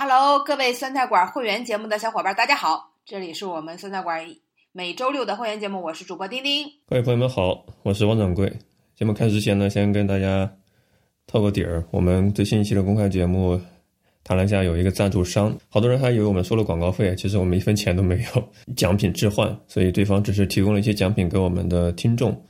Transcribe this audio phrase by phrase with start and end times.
[0.00, 2.94] Hello，各位酸菜馆会员节目的小伙伴，大家好！
[3.04, 4.24] 这里是我们酸菜馆
[4.70, 6.64] 每周六的会员节目，我是主播丁丁。
[6.86, 8.48] 各位朋友们好，我是王掌柜。
[8.94, 10.48] 节目开始之前呢，先跟大家
[11.26, 13.60] 透个底儿，我们最新一期的公开节目，
[14.22, 22.40] 谈了一下有一个赞助商，好多人还以为我们收了广告费，其实我们一分钱都没有，奖品置换，所以对方只是提供了一些奖品给我们的听众。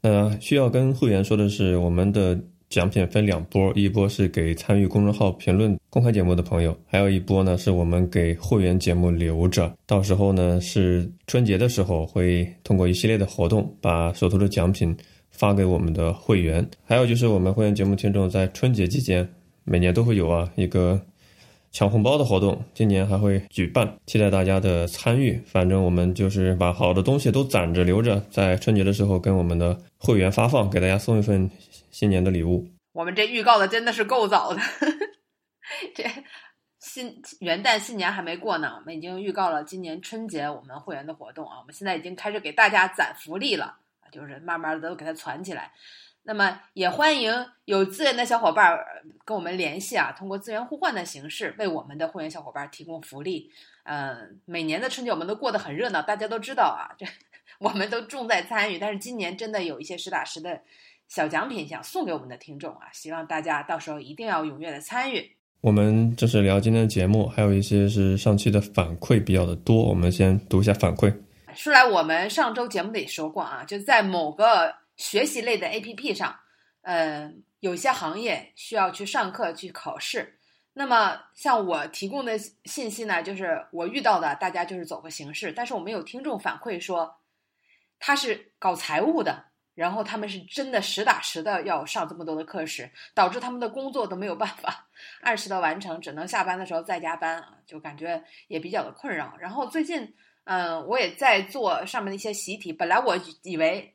[0.00, 2.38] 那需要跟会员说的是，我们的。
[2.72, 14.96] 奖品分两波，一波是给参与公众号评论公开节目的朋友，还有一波呢是我们给会员节目留着，到时候呢是春节的时候会通过一系列的活动把手头的奖品
[15.30, 16.66] 发给我们的会员。
[16.86, 19.28] 还有就是我们会员节目听众在春节期间
[19.64, 20.98] 每年都会有啊一个
[21.72, 25.38] 抢红包的活动，今年还会举办，期待大家的参与。
[25.44, 31.50] 反正我们就是把好的东西都攒着留着，在春节的时候跟我们的会员发放，给大家送一份。
[31.92, 34.60] 新年的礼物，我们这预告的真的是够早的。
[35.94, 36.04] 这
[36.78, 41.58] 新元旦新年还没过呢，我们已经预告了今年春节我们会员的活动啊。
[41.60, 43.78] 我们现在已经开始给大家攒福利了
[44.10, 45.72] 就是慢慢的都给它攒起来。
[46.24, 48.78] 那么也欢迎有资源的小伙伴
[49.24, 53.50] 跟我们联系啊，通过资源互换的形式为我们的会员小伙伴提供福利。
[53.84, 57.06] 嗯，每年的春节我们都过得很热闹，大家都知道啊，这
[57.58, 58.78] 我们都重在参与。
[58.78, 60.60] 但是今年真的有一些实打实的。
[61.14, 65.30] 小奖品想送给我们的听众啊，希望大家到时候一定要踊跃的参与。
[65.60, 71.14] 我们就是聊今天的节目，还有一些是上期的反馈比较的多，我们先读一下反馈。
[71.54, 76.34] 说来，我们上周节目里说过啊，就在某个学习类的 APP 上，
[76.80, 80.38] 呃，有些行业需要去上课去考试。
[80.72, 85.52] 那么像我提供的信息呢，就是我遇到的，大家就是走个形式。
[85.52, 87.16] 但是我们有听众反馈说，
[87.98, 89.51] 他是搞财务的。
[89.74, 94.86] 然后他们是真的实打实的要上这么多的课时，导致他们的工作都没有办法
[95.22, 99.34] 按时的完成，只能下班的时候再加班啊，就感觉也比较的困扰。
[99.38, 100.14] 然后最近，
[100.44, 102.72] 嗯，我也在做上面的一些习题。
[102.72, 103.94] 本来我以为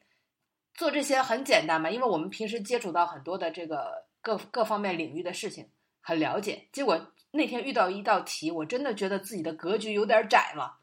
[0.73, 5.69] 做这些很简单嘛，因为我们平时接触到很多的这个各各方面领域的事情，
[6.01, 6.67] 很了解。
[6.71, 10.79] 结果那天遇到一道题，我真的觉得自己的格局有点窄了。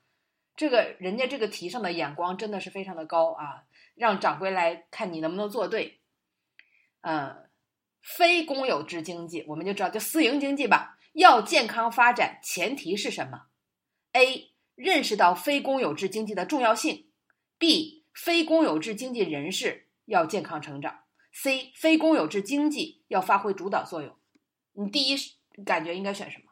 [0.56, 3.64] 这个人家这个题上的眼光真的是非常的高啊。
[3.94, 6.00] 让掌柜来看你能不能做对，
[7.02, 7.48] 嗯，
[8.02, 13.46] 非公有制经济我们就知道就私营经济吧，要健康发展前提是什么
[14.12, 14.52] ？A.
[14.74, 17.08] 认识到非公有制经济的重要性
[17.58, 18.02] ；B.
[18.12, 21.70] 非公有制经济人士要健康成长；C.
[21.76, 24.16] 非公有制经济要发挥主导作用。
[24.72, 25.16] 你第一
[25.64, 26.44] 感觉应该选什么？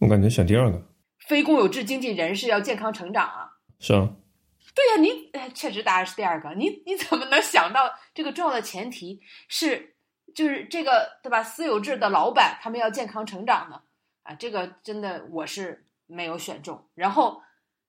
[0.00, 0.86] 我感觉选第二个。
[1.26, 3.58] 非公有制经济人士要健康成长啊？
[3.78, 4.16] 是啊。
[4.80, 6.54] 对呀，你确实答案是第二个。
[6.54, 9.94] 你你怎么能想到这个重要的前提是，
[10.34, 11.42] 就是这个对吧？
[11.42, 13.82] 私有制的老板他们要健康成长呢？
[14.22, 16.88] 啊，这个真的我是没有选中。
[16.94, 17.42] 然后，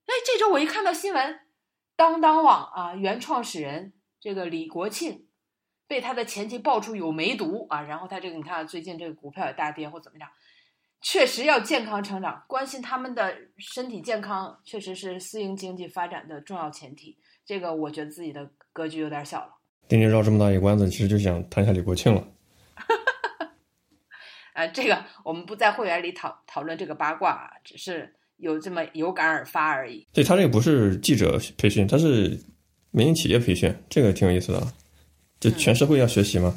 [0.05, 1.39] 哎，这周我一看到新闻，
[1.95, 5.27] 当当网啊原创始人这个李国庆
[5.87, 10.29] 被他的前妻爆出有梅毒啊，然后他这个你看最近这个股票也大跌或怎么样。
[11.01, 17.17] 确实要健康成长，关心他们的身体健康，确实是私营经济发展的重要前提。
[17.45, 19.49] 这个我觉得自己的格局有点小了。
[19.87, 22.23] 丁丁绕这么大一个弯子，其实就想谈一下李国庆了。
[24.53, 30.07] 呃，这个我们不在会员里讨讨论这个八卦，只是有这么有感而发而已。
[30.13, 32.39] 对他这个不是记者培训，他是
[32.91, 34.61] 民营企业培训，这个挺有意思的。
[35.39, 36.55] 就全社会要学习吗？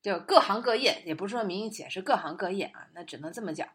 [0.00, 3.68] 就各行各业，也不是说民营企业，是各行各业啊，那只能这么讲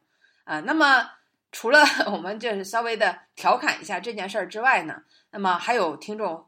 [0.46, 0.62] 啊。
[0.62, 1.12] 那么
[1.52, 6.46] 除了 我们就是稍微的调侃一下这件事儿之外呢，那么还有听众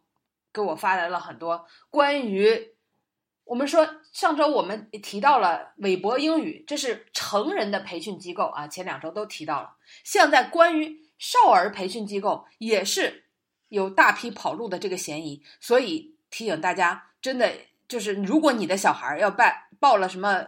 [0.54, 2.74] 给我发来了很多关于
[3.44, 9.76] 我们说上周我们提到了韦博英语，这是成人的培训机构啊，前两周都提到了。
[10.04, 13.26] 现在关于少儿培训机构也是
[13.68, 17.52] 有大批跑路的这个嫌疑，所以提醒大家，真的
[17.88, 19.64] 就是如果你的小孩要办。
[19.80, 20.46] 报了什么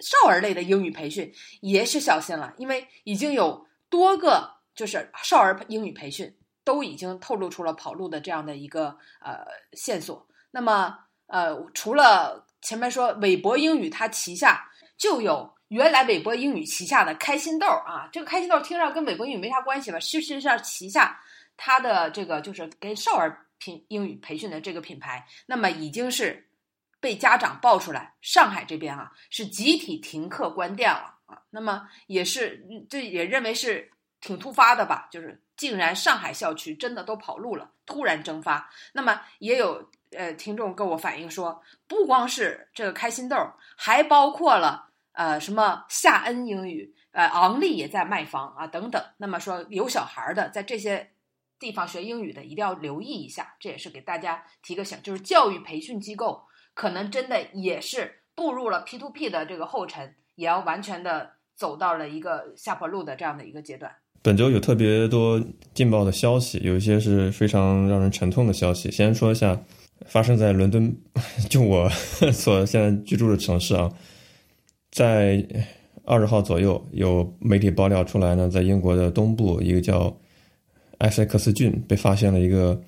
[0.00, 9.44] 少儿类的英语培训，也是小心了，因为已经有多个就是少儿英语培训都已经透露出了跑路的这样的一个呃
[9.74, 10.26] 线索。
[10.50, 20.00] 那么呃，除了前面说韦博英语，它旗下就有原来韦博英语旗下的开心豆啊，这个开心豆听上跟韦博英语没啥关系吧？
[20.00, 21.20] 事实上，旗下
[21.56, 26.46] 它的这个就是跟少儿品英语培训的这个品牌，那么已经是。
[27.00, 38.70] 被家长爆出来，上海这边啊是集体停课关店了啊，那么也是这也认为是挺突发的吧，就是竟然上海校区真的都跑路了，突然蒸发。
[38.92, 43.36] 那么也有呃听众跟我反映说，不光是这个开心豆，
[43.76, 49.02] 还包括了呃什么夏恩英语、呃，昂立也在卖房啊，等等。
[49.16, 51.12] 那么说有小孩的，在这些
[51.58, 53.54] 地方学英语的，一定要留意一下。
[53.58, 63.90] 这也是给大家提个醒，就是教育培训机构可能真的也是步入了 P to P 的这个后尘，也要完全的走到了一个下坡路的这样的一个阶段。
[64.22, 65.42] 本周有特别多
[65.74, 68.90] 劲爆的消息，有一些是非常让人沉痛的消息。
[68.90, 69.58] 先说一下
[70.06, 70.94] 发生在伦敦，
[71.48, 71.88] 就我
[72.32, 73.90] 所现在居住的城市啊，
[74.90, 75.46] 在。
[76.06, 80.12] 二十号左右，有媒体爆料出来呢，在英国的东部一个叫
[80.98, 82.80] 埃塞克斯郡被发现了一个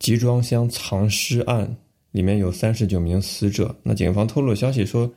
[0.00, 1.76] 集装箱藏尸案，
[2.10, 3.76] 里面有三十九名死者。
[3.82, 5.12] 那警方透露消息说，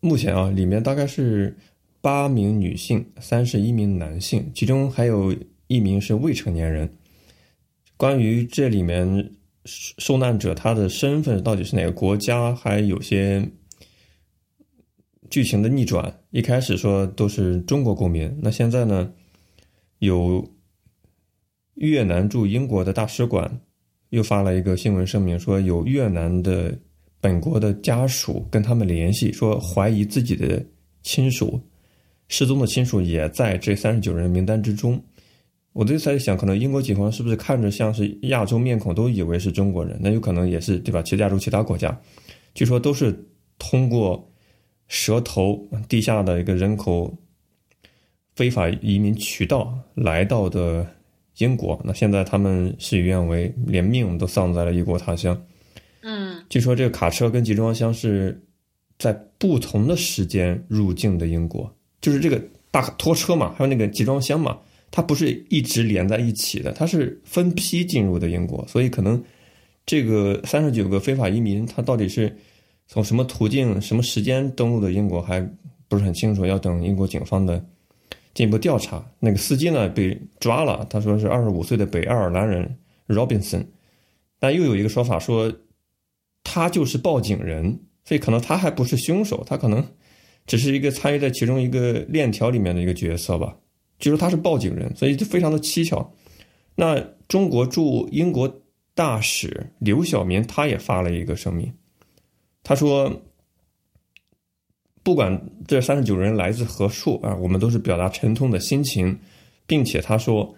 [0.00, 1.56] 目前啊，里面大概是
[2.00, 5.34] 八名女性，三十一名男性，其中还有
[5.66, 6.92] 一名是未成年人。
[7.96, 9.32] 关于这里面
[9.64, 13.48] 受难者他的身份到底是哪个国家，还有些。
[15.30, 19.12] 剧情的逆转，一开始说都是中国公民，那现在呢？
[19.98, 20.48] 有
[21.74, 23.60] 越南驻英国的大使馆
[24.14, 26.76] 又发了一个新闻声明，说有越南的
[27.20, 30.64] 本国的家属跟他们联系，说怀疑自己的
[31.02, 31.60] 亲属
[32.28, 35.02] 失踪的亲属也在这三十九人名单之中。
[35.72, 39.98] 我就在想，可能英国警方是不是看着像是亚洲面孔，都以为是中国人？
[40.00, 41.02] 那有可能也是对吧？
[41.02, 42.00] 其实亚洲其他国家，
[42.54, 43.26] 据说都是
[43.58, 44.30] 通过。
[44.86, 47.16] 蛇头地下的一个人口
[48.36, 50.86] 非法移民渠道来到的
[51.38, 55.40] 英国，那现在他们事与愿违，连命都丧在了异国他乡。
[56.02, 58.40] 嗯，据说这个卡车跟集装箱是
[58.98, 64.58] 在不同的时间入境的英国，就是这个大拖车嘛，还有那个集装箱嘛，
[64.90, 69.22] 它不是一直连在一起的，它是分批进入的英国，所以可能
[69.86, 72.34] 这个三十九个非法移民，他到底是。
[72.86, 75.40] 从什么途径、什么时间登陆的英国还
[75.88, 77.64] 不是很清楚，要等英国警方的
[78.34, 79.04] 进一步调查。
[79.20, 82.76] 那个司机呢被抓了，他说是二十五岁的北爱尔兰人
[83.08, 83.66] Robinson，
[84.38, 85.52] 但又有一个说法说
[86.42, 89.86] 他就是报警人，所以可能他还不是凶手，他可能
[90.46, 93.56] 只是一个参与在其中一个链条里面的一个角色吧。
[93.98, 96.12] 据说他是报警人，所以就非常的蹊跷。
[96.74, 98.62] 那中国驻英国
[98.94, 101.72] 大使刘晓明他也发了一个声明。
[102.62, 103.22] 他说
[105.04, 109.16] ：“不管这三十九人来自何处啊，我们都是表达沉痛的心情，
[109.66, 110.56] 并且他说，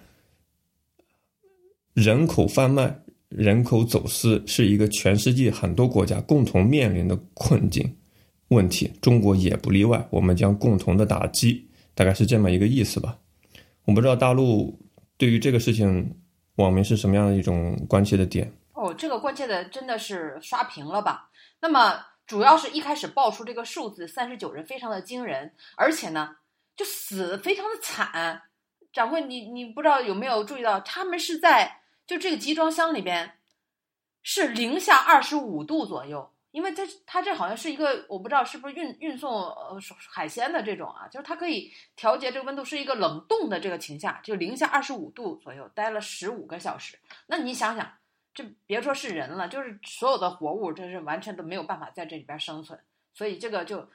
[1.94, 2.96] 人口贩卖、
[3.28, 7.96] 人口走私是一个全世界很多国家共同面临的困境
[8.48, 10.06] 问题，中国也不例外。
[10.10, 13.18] 我们将共同的打击，大概是这么一个意思吧。
[13.84, 14.78] 我不知道大陆
[15.16, 16.08] 对于这个事情，
[16.54, 18.52] 网民是什么样的一种关切的点？
[18.74, 21.94] 哦，这个关切的真的是刷屏了吧？”那么，
[22.26, 26.36] 主要是一开始爆出这个数字三十九人，非常的惊人，而且呢，
[26.74, 28.42] 就死非常的惨。
[28.92, 33.38] 掌柜，你你不知道有没有注意到，他们是在就这个集装箱里边，
[34.22, 39.78] 是零下二十五度左右，因为它它这好像是一个我不知道是不是运运送呃
[40.10, 46.98] 海鲜的这种啊，就是它可以调节这个温度，是一个冷冻的这个情况下，就零下二十五度左右待了十五个小时。
[47.26, 47.92] 那你想想。
[48.36, 52.78] 这别说是人了，就是所有的活物，这是完全都没有办法在这里边生存，
[53.14, 53.88] 所以这个就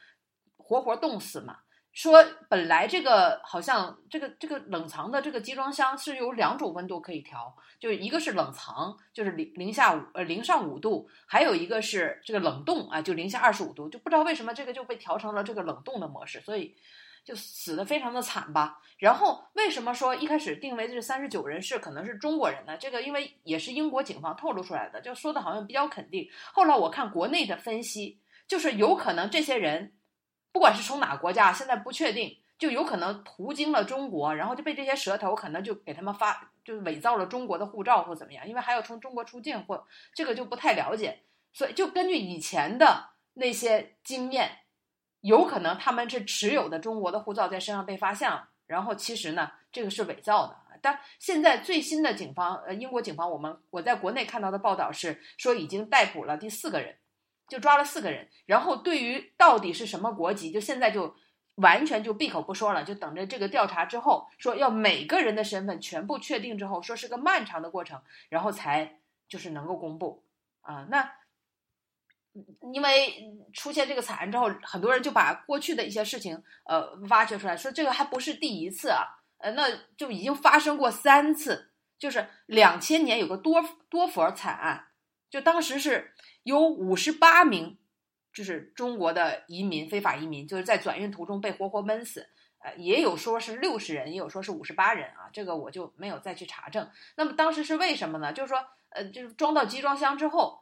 [0.58, 1.60] 活活冻死嘛。
[1.94, 16.76] 说本来这个好像这个这个冷藏的这个集装箱是有两种温度可以调，就一个是冷藏，就是零零下五呃零上五度，还有一个是这个冷冻啊，就零下二十五度，就不知道为什么这个就被调成了这个冷冻的模式，所以。
[17.24, 22.76] 就死的非常的惨吧，然后为什么说一开始定为这三十九人是可能是中国人呢？
[22.78, 26.28] 这个因为也是英国警方透露出来的，就说的好像比较肯定。
[26.52, 29.94] 后来我看国内的分析，就是有可能这些人，
[30.52, 39.86] 不管是从哪个国家，现在不确定，就有可能途经了中国，然后就被这些蛇头可能就给他们发，就伪造了中国的护照或怎么样，因为还要从中国出境或
[40.16, 41.22] 这个就不太了解，
[41.54, 44.58] 所以就根据以前的那些经验。
[45.22, 50.58] 有可能他们是持有的中国的护照在身上被发现了，然后其实呢，这个是伪造的。
[50.82, 56.98] 但现在最新的警方，呃，英国警方，我们我在国内看到的报道是说已经逮捕了第四个人，
[57.48, 58.28] 就抓了四个人。
[58.48, 61.16] 然后对于到底是什么国籍，就现在就
[61.56, 69.00] 完全就闭口不说了，就等着这个调查之后，说要每个人的身份全部确定之后，说是个漫长的过程，然后才
[69.30, 70.24] 就是能够公布
[70.62, 70.88] 啊。
[70.90, 71.12] 那。
[72.74, 79.04] 因为出现这个惨案之后，很多人就把过去的一些事情呃挖掘出来，说这个还不是第一次啊，
[79.40, 84.88] 呃，那就已经发生过三次，就是两千年有个多多佛惨案，
[85.30, 87.78] 就当时是有五十八名
[88.34, 92.28] 就是中国的移民，非法移民，就是在转运途中被活活闷死。
[92.64, 96.88] 呃，也有说是六十人，也有说是五十八人啊，这个我就没有再去查证。
[97.16, 98.32] 那么当时是为什么呢？
[98.32, 100.61] 就是说，呃，就是装到集装箱之后，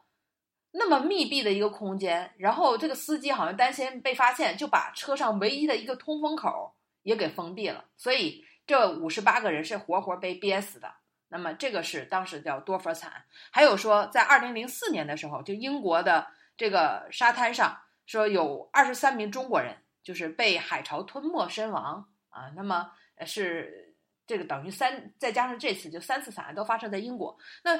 [0.72, 10.92] 那么密闭的一个空间，然后这个司机好像担心被发现，就把车上唯一的一个通风口也给封闭了，所以这五十八个人是活活被憋死的。
[11.28, 13.24] 那么这个是当时叫多佛惨。
[13.50, 19.76] 还有说，在二零零四年的时候，就英国的这个沙滩上，说有二十三名中国人。
[20.02, 22.90] 就是被海潮吞没身亡啊，那么
[23.26, 23.94] 是
[24.26, 27.36] 这个等于三，再加上这次就三次惨案都发生在英国。
[27.62, 27.78] 那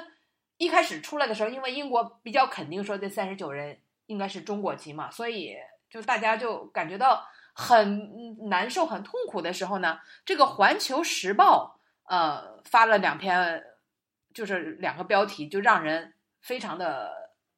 [0.61, 5.57] 一开始出来的时候，因为英国比较肯定说这三十九人应该是中国籍嘛，所以
[5.89, 11.79] 就大家就感觉到很难受、很痛苦的时候呢，这个《环球时报》
[12.13, 13.63] 呃发了两篇，
[14.35, 16.13] 就是两个标题，就让人
[16.43, 17.11] 非常的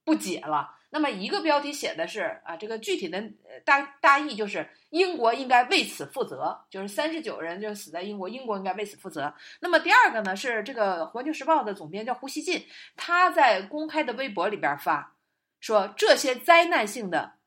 [0.05, 0.73] 不解了。
[0.93, 3.19] 那么一个标题写的是啊，这个具体的
[3.65, 9.33] 大大意就是英国应该为此负责，就是三十九人就死在英国，英国应该为此负责。
[9.59, 15.15] 那么第二个呢是这个《环球时报》的总编叫胡锡进，他在公开的微博里边发
[15.59, 17.37] 说，这些灾难性的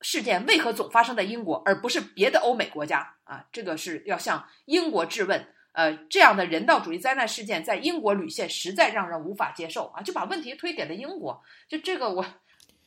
[0.00, 3.44] 事件为何总发生在英国，而不是别的欧美国家啊？
[3.52, 5.46] 这个是要向英国质问。
[5.74, 10.02] 呃，这样的人道主义灾难事件在英国屡现，实在让人无法接受啊！
[10.02, 12.26] 就把问题推给了英国，就这个我。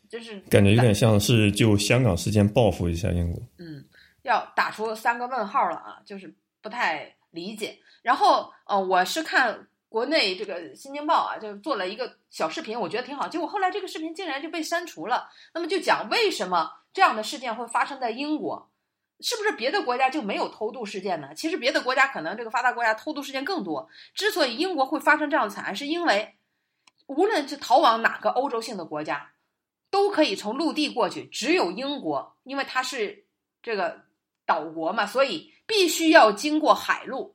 [0.09, 3.83] 就是感觉有点像是就香港事件报复一下英国，嗯，
[4.23, 7.77] 要打出三个问号了啊，就是不太理解。
[8.01, 13.27] 然后呃，我是看国内这个《新京报》啊，就做了一个小视频，我觉得挺好。
[13.27, 15.29] 结果后来这个视频竟然就被删除了。
[15.53, 18.69] 那么就讲为什么这样的事件会发生在英国？
[19.21, 21.33] 是不是别的国家就没有偷渡事件呢？
[21.33, 23.87] 其实别的国家可能这个发达国家偷渡事件更多。
[24.13, 26.35] 之所以英国会发生这样的惨案，是因为
[27.07, 29.31] 无论是逃往哪个欧洲性的国家。
[29.95, 33.23] 都可以从陆地过去，只有英国，因为它是
[33.63, 34.01] 这个
[34.45, 37.33] 岛国嘛，所以必须要经过海路，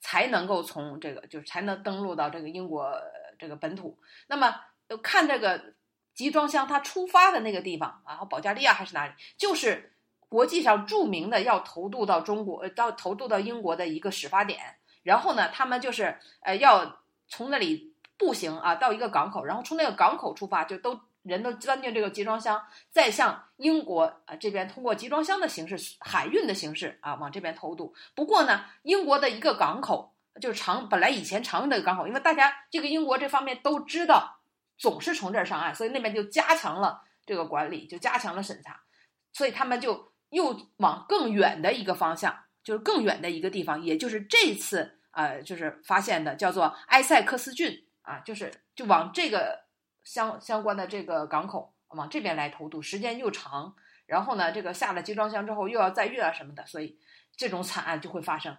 [0.00, 2.90] 才能够从这个就是才能登陆到这个英国
[3.38, 3.98] 这个本土。
[4.28, 4.58] 那么
[5.02, 5.74] 看这个
[6.14, 9.92] 集装箱它出发的那个地方啊，保加利亚还是哪里，就是
[10.30, 14.58] 国际上著名的要投渡到中国呃到投渡到英国的一个始发点。
[15.02, 20.98] 然后呢，他们就是呃要从那里步行啊到一个港口，然后从那个港口出发，就都。
[21.22, 27.94] 人都钻进这个集装箱，再向英国啊这边通过集装箱的形式、海运的形式啊往这边偷渡。
[28.14, 34.40] 不过呢，英国的一个港口就是常本来以前常用的港口，因为大家这个英国这方面都知道，
[34.78, 38.80] 总是从这儿上岸，所以那边就加强了这个管理，就加强了审查，
[39.34, 42.34] 所以他们就又往更远的一个方向，
[42.64, 49.68] 就是更远的一个地方，也就是这次呃就是发现的叫做埃塞克斯郡啊，就是就往这个。
[50.04, 53.74] 相相关的这个港口往这边来投渡，时间又长，
[54.06, 56.98] 然后呢，这个下了集装箱之后又要再运啊什么的，所以
[57.36, 58.56] 这种惨案就会发生。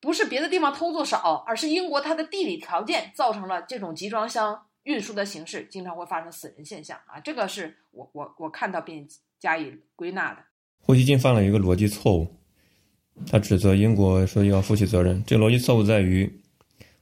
[0.00, 7.18] 不是别的地方偷渡少，而是英国它的地理条件造成了这种集装箱运输的形式经常会发生死人现象啊。
[7.20, 9.08] 这个是我我我看到并
[9.38, 10.42] 加以归纳的。
[10.80, 12.36] 胡锡进犯了一个逻辑错误，
[13.30, 15.24] 他指责英国说要负起责任。
[15.24, 16.42] 这逻辑错误在于，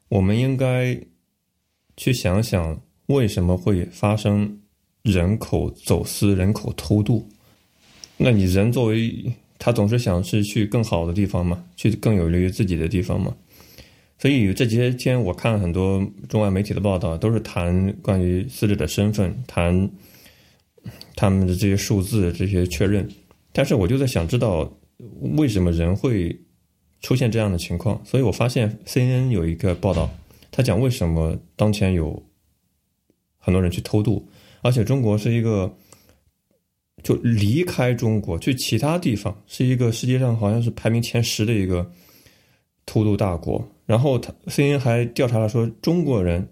[0.08, 1.00] 我们应该
[1.96, 2.80] 去想想。
[3.12, 4.60] 为什么会发生
[5.02, 7.28] 人口走私、人口偷渡？
[8.16, 13.34] 那你人作为他总是想是去更好的地方嘛，去更有利于自己的地方嘛。
[14.18, 19.90] 所以这些天我看了很多中外媒体的报道，都是谈关于死者的身份，谈
[21.16, 23.08] 他们的这些数字、这些确认。
[23.52, 24.72] 但是我就在想知道
[25.36, 26.38] 为什么人会
[27.00, 28.00] 出现这样的情况。
[28.04, 30.08] 所以我发现 CNN 有一个报道，
[30.50, 32.22] 他讲为什么当前有。
[33.44, 34.26] 很多人去偷渡，
[34.62, 35.76] 而且中国是一个
[37.02, 41.90] 就离开中国去其他地方，是一个世界上好像是排名前十的一个
[42.86, 43.68] 偷渡大国。
[43.84, 46.48] 然后他 CNN 还调查了说，中国人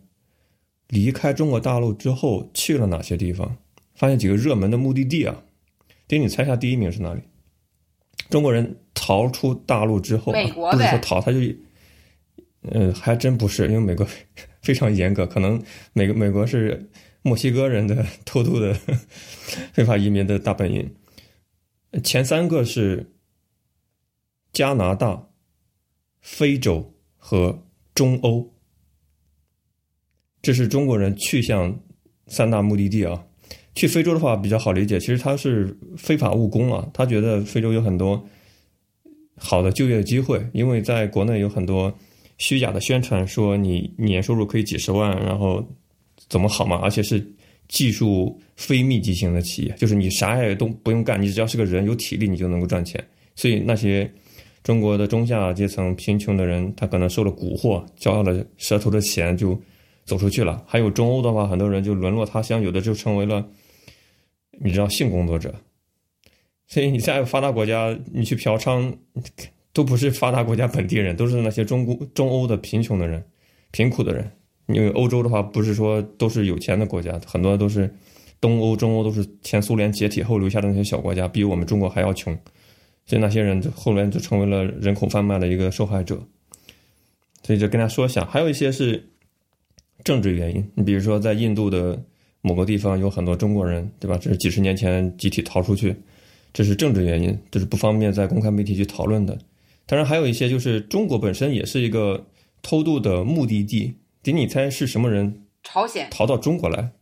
[0.88, 3.56] 离开中国大陆之后去了哪些地方？
[3.94, 5.42] 发现几个热门的目的地啊。
[6.08, 7.20] 丁，你猜一下第一名是哪里？
[8.28, 11.38] 中国人逃出大陆之后，美国不是说逃，他就
[12.62, 14.06] 嗯，还真不是，因为美国。
[14.60, 15.62] 非常严格，可能
[15.94, 16.90] 美国美国是
[17.22, 18.74] 墨西哥人的偷渡的
[19.72, 20.94] 非法移民的大本营。
[22.04, 23.10] 前三个是
[24.52, 25.30] 加拿大、
[26.20, 28.52] 非洲和中欧，
[30.42, 31.80] 这是中国人去向
[32.26, 33.24] 三大目的地啊。
[33.74, 38.28] 去非洲的话比较好理解，其实他是非法务工啊，他觉得非洲有很多
[39.38, 41.98] 好的就业机会，因为在国内有很多。
[42.40, 45.62] 虚假的宣传说你年收入可以几十万，然后
[46.30, 46.76] 怎么好嘛？
[46.82, 47.22] 而且是
[47.68, 52.98] 技术非密集型的企业，就是你啥也都不用干，你只要是个人有体力，你就能够赚钱。
[53.36, 54.10] 所以那些
[54.62, 59.60] 中国的中下阶层贫穷的人，他可能受了蛊惑，交了舌头的钱就
[60.06, 60.64] 走出去了。
[60.66, 63.46] 还有中欧的话，很多人就沦落他乡，有的就成为了
[64.58, 65.54] 你知道性工作者。
[66.68, 68.90] 所以你在发达国家，你去嫖娼，
[69.80, 73.24] 都不是发达国家本地人，都是那些中国中欧的贫穷的人、
[73.70, 74.30] 贫苦的人。
[74.66, 77.90] 因为欧洲的话，不是说都是有钱的国家，很多都是
[78.42, 82.38] 东欧、中欧都是前苏联解体后留下的那些小国家，比我们中国还要穷。
[83.06, 86.22] 所以那些人就后来就成为了人口贩卖的一个受害者。
[87.42, 89.02] 所以就跟他说一下，还有一些是
[90.04, 90.70] 政治原因。
[90.74, 91.98] 你比如说，在印度的
[92.42, 94.18] 某个地方有很多中国人，对吧？
[94.20, 95.96] 这是几十年前集体逃出去。
[96.52, 99.38] 这是政治原因，这是不方便在公开媒体去讨论的。
[99.90, 102.28] 当然，还有一些就是中国本身也是一个
[102.62, 103.96] 偷渡的目的地。
[104.22, 105.46] 给你猜是什么人？
[105.64, 106.92] 朝鲜逃到中国来？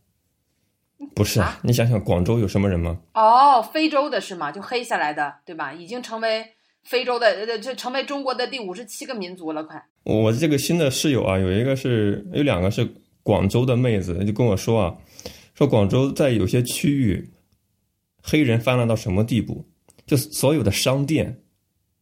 [1.13, 1.59] 不是啊？
[1.63, 2.99] 你想想，广州有什么人吗？
[3.13, 4.51] 哦，非洲的是吗？
[4.51, 5.71] 就黑下来的，对吧？
[5.71, 6.43] 已经成为
[6.83, 9.85] 非洲的，呃，就成为中国的第五十七个民族了，快。
[10.03, 12.91] 我这个新的室友啊，有一个是有两个是
[13.21, 14.97] 广州的妹子，就跟我说啊，
[15.53, 17.29] 说广州在有些区域。
[18.23, 19.67] 黑人泛滥到什么地步？
[20.07, 21.39] 就所有的商店，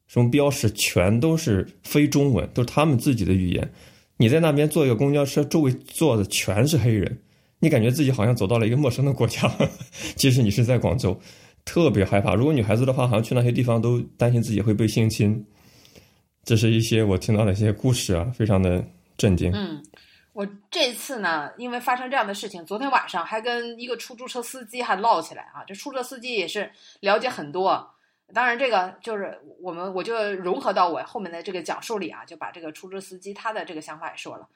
[0.07, 3.71] 什么标识全都是非中文，都是他们自己的语言。
[4.17, 7.19] 你在那边坐一个公交车，周围坐的全是黑人，
[7.59, 9.47] 你感觉自己好像走到了一个陌生的国家。
[10.15, 11.19] 其实你是在广州，
[11.65, 12.33] 特别害怕。
[12.33, 15.45] 如果女孩子的话，好像去那些地方都担心自己会被性侵。
[16.43, 18.83] 这是一些我听到的一些故事啊，非常的
[19.17, 19.51] 震惊。
[19.53, 19.83] 嗯。
[20.33, 25.63] 我这次呢，因为发生这样的事情，昨天晚上还跟一个出租车司机还唠起来啊。
[25.65, 27.89] 这出租车司机也是了解很多，
[28.33, 34.49] 当然这个就是我们我就融合到我后面的这个讲述里啊，就把这个出租车司机他的这个想法也说了。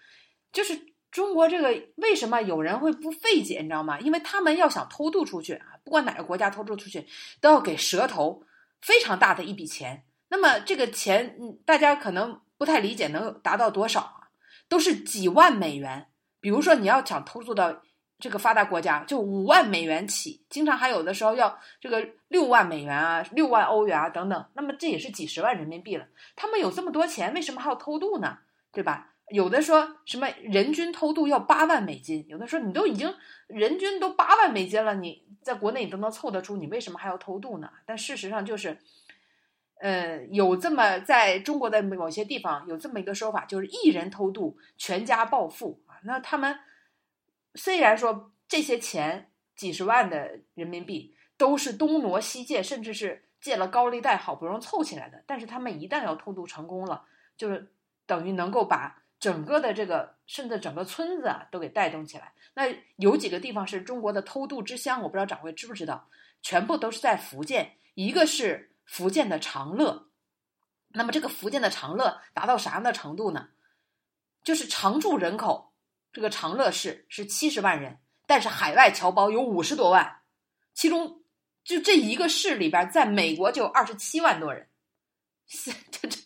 [0.52, 0.78] 就是
[1.10, 4.00] 中国这个为什么有人会不费解，你知道吗？
[4.00, 7.08] 因为他们要想偷渡出去啊，不管哪个国家偷渡出去，
[7.40, 8.44] 都要给蛇头
[8.82, 10.06] 非常大的一笔钱。
[10.30, 14.32] 那么这个钱，大家可能不太理解，能达到多少啊？
[14.68, 16.08] 都是几万美元，
[16.40, 17.82] 比如说你要想偷渡到
[18.22, 26.06] 这个发达国家，就五万美元起，经常还有的时候要这个六万美元啊、六万欧元啊等等，那么这也是几十万人民币了。
[26.36, 28.38] 他们有这么多钱，为什么还要偷渡呢？
[28.72, 29.10] 对吧？
[29.30, 33.14] 有的说什么人均偷渡要八万美金，有的说你都已经
[33.48, 37.70] 人均都八万美金了，你在国内你都能凑得出，你为什么还要偷渡呢？
[37.86, 38.78] 但事实上就是。
[39.84, 45.98] 呃，有这么在中国的某些地方有这么一个说法，就是一人偷渡，全家暴富啊。
[46.04, 46.56] 那他们
[47.56, 57.06] 虽然说这些钱几十万的人民币都是东挪西借，甚至是借了高利贷好不容易凑起来的，但是他们一旦要偷渡成功了，
[57.38, 57.74] 就是
[58.06, 62.34] 等于能够把整个的这个甚至整个村子啊都给带动起来。
[62.54, 62.64] 那
[62.98, 66.10] 有几个地方是中国的偷渡之乡，我不知道掌柜知不知道，
[66.42, 68.70] 全部都是在福建，一个是。
[68.84, 70.10] 福建的长乐，
[70.90, 73.48] 那么这个福建的长乐达到啥样的程度呢？
[74.44, 75.71] 就是常住人口，
[76.12, 80.22] 这个长乐市是七十万人，但是海外侨胞有五十多万，
[80.74, 81.24] 其中
[81.64, 84.70] 就这一个市里边，在美国就有二十七万多人。
[85.48, 86.20] 是这这，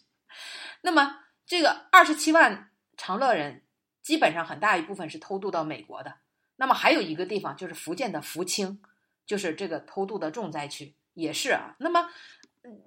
[0.81, 3.63] 那么这个二十七万长乐人，
[4.01, 6.15] 基本上很大一部分是偷渡到美国的。
[6.55, 8.81] 那么还有一个地方就是福建的福清，
[9.25, 11.75] 就是这个偷渡的重灾区，也是啊。
[11.79, 12.09] 那么。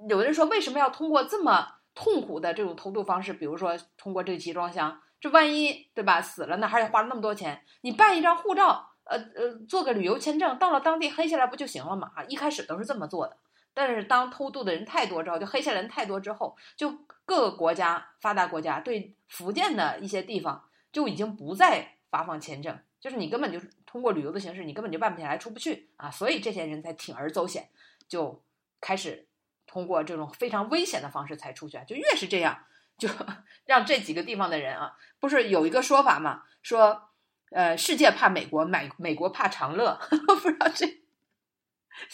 [0.09, 3.33] 有人说，为什么要通过这么痛苦的这种偷渡方式？
[3.33, 6.69] 比如说，通过这个集装箱，这万一对吧死了呢？
[6.69, 7.65] 还得花那么多钱？
[7.81, 12.13] 你办一张护照，呃呃，做个旅游签证，到了当地黑下来不就行了吗？
[12.15, 13.37] 啊，一开始都是这么做的。
[13.75, 16.91] 但是当偷渡的人太多之后，就黑下来人太多之后，就
[17.25, 26.11] 各个国家发达国家对福建的一些地方就已经不再发放签证，就是你根本就通过旅游的形式，你根本就办不下来，出不去啊。
[26.11, 27.69] 所以这些人才铤而走险，
[28.09, 28.43] 就
[28.81, 29.27] 开始。
[29.71, 32.59] 通过这种非常危险的方式才出去，就越是这样，
[32.99, 33.09] 就
[33.65, 36.43] 让这几个地方的人啊，不是有一个说法嘛？
[36.63, 37.11] 说，
[37.53, 39.99] 呃，世界怕美国，美美国怕长乐，
[40.43, 40.87] 不知道这，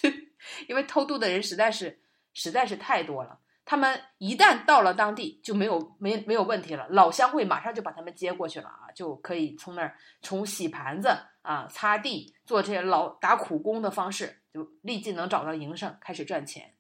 [0.68, 2.00] 因为偷渡的人实在是
[2.34, 16.74] 实在是太多了，他们一旦到了当地就没有没没有问题了，老乡会马上就把他们接过去了啊，就可以从那儿从洗盘子啊、擦地、做这些老打苦工的方式，就立即能找到营生，开始赚钱。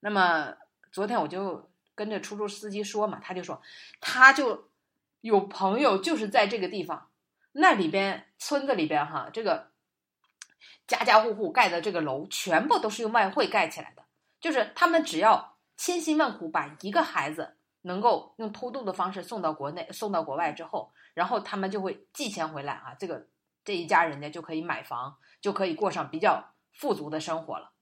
[0.00, 0.54] 那么
[0.92, 3.60] 昨天我就跟着出租司机说嘛，他就说，
[4.00, 4.68] 他就
[5.20, 7.10] 有朋友就是在这个地方，
[7.50, 9.72] 那里边村子里边哈，这个
[10.86, 14.04] 家家户户盖的这个楼全部都是用外汇盖起来的，
[14.40, 23.26] 就是他们只要千辛万苦把一个孩子能够用偷渡的方式送到国内、送到国外之后，然后他们就会寄钱回来啊，这个
[23.64, 27.72] 这一家人家就可以买房，就可以过上比较富足的生活了。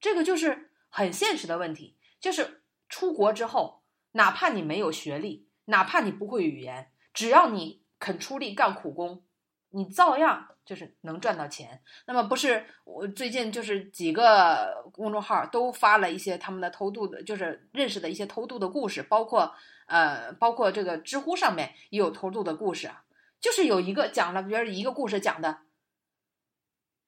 [0.00, 9.24] 这个就是很现实的问题，就是出国之后，哪怕你没有学历，哪怕你不会语言，只要你肯出力干苦工，
[9.70, 11.82] 你照样就是能赚到钱。
[12.06, 19.54] 那么不是我最近就是几个公众号都发了一些他们的偷渡的，就是认识的一些偷渡的故事，包括
[19.86, 23.04] 呃，包括这个知乎上面也有偷渡的故事啊。
[23.40, 25.58] 就是有一个讲了，比如一个故事讲的，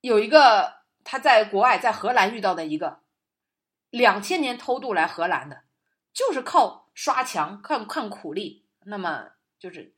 [0.02, 3.00] 有一个他在国外在荷兰遇到的一个
[3.90, 5.64] 两千年偷渡来荷兰的，
[6.18, 9.94] 就是靠刷墙、看看苦力，那么就是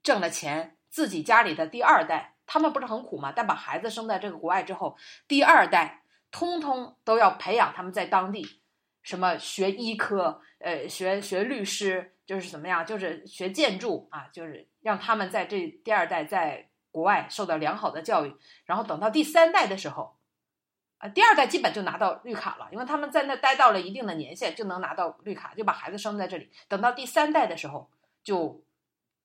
[0.00, 3.32] 挣了钱，自己家里的第二代，他们不是很苦吗？
[3.34, 8.60] 但把孩子生在这个国外之后，第二代通通都要培养他们在当地
[9.02, 12.12] 什么学医科，呃，学学律师。
[12.26, 12.86] 就是怎么样？
[12.86, 20.16] 就是学建筑啊，就是让他们在这第二代在国外受到良好的教育，然后等到第三代的时候，
[21.08, 26.50] 第二代基本就拿到绿卡了，因为他们在那待到了一定的年限就能拿到绿卡，就把孩子生在这里。
[26.68, 27.90] 等到第三代的时候，
[28.22, 28.62] 就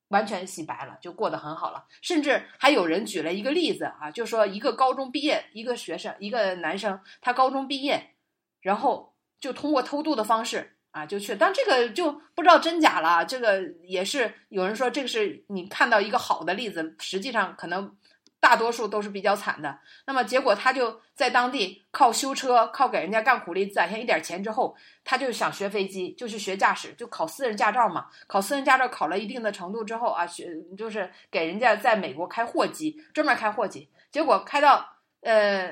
[0.10, 1.86] 完全洗白了，就过得很好了。
[2.02, 8.16] 甚至还有人举了一个例子啊，就说一个高中毕业一个学生，一个男生，他高中毕业，
[8.62, 10.76] 然后就通过偷渡的方式。
[10.92, 13.24] 啊，就去，但这个就不知道真假了。
[13.24, 17.96] 这个也是有人说，这个是你看到一个好的例子，实际上可能
[18.40, 19.80] 大多数都是比较惨的。
[20.06, 28.08] 那么结果他就在当地靠修车，靠给人家干苦力攒下一点钱之后，他就想学飞机，就去学驾驶，就考私人驾照嘛。
[28.28, 33.90] 考私人驾照考了一定的程度之后啊，学就是给人家在美国开货机，专门开货机。
[34.12, 34.88] 结果开到
[35.22, 35.68] 呃，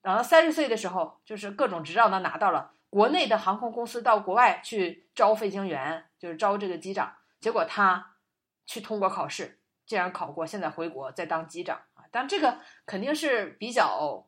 [0.00, 2.70] 等到三十岁的时候，就是各种执照都拿到了。
[2.90, 7.12] 国内的航空公司到国外去招飞行员，就是招这个机长。
[7.40, 8.14] 结果他
[8.66, 11.80] 去通过考试，竟然考过，现在回国在当机长！
[12.14, 14.24] 但这个肯定是比较，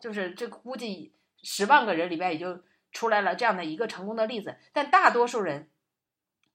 [0.00, 4.56] 就是这估计十万个人里边也就出来了这样的一个成功的例子。
[4.72, 5.68] 但大多数人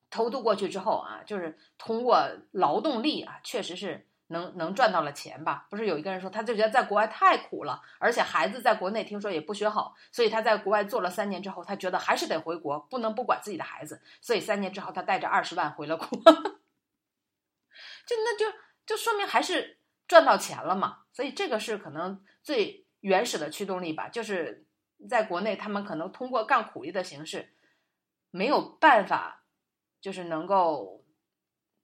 [0.09, 4.07] 偷渡过去之后啊，就是通过劳动力啊，确实是。
[4.27, 5.67] 能能赚到了钱吧？
[5.69, 16.07] 不是有一个人说，他就觉得在国外太苦了，而且孩子在国内听说也不学好，所以他在国外做了三年之后，他觉得还是得回国，不能不管自己的孩子，所以三年之后他带着二十万回了国，
[18.07, 18.45] 就那就
[18.87, 19.77] 就说明还是
[20.13, 20.99] 赚到钱了嘛。
[21.11, 24.67] 所以这个是可能最原始的驱动力吧，就是
[25.09, 27.55] 在国内他们可能通过干苦力的形式
[28.29, 29.45] 没有办法，
[29.99, 30.99] 就是能够。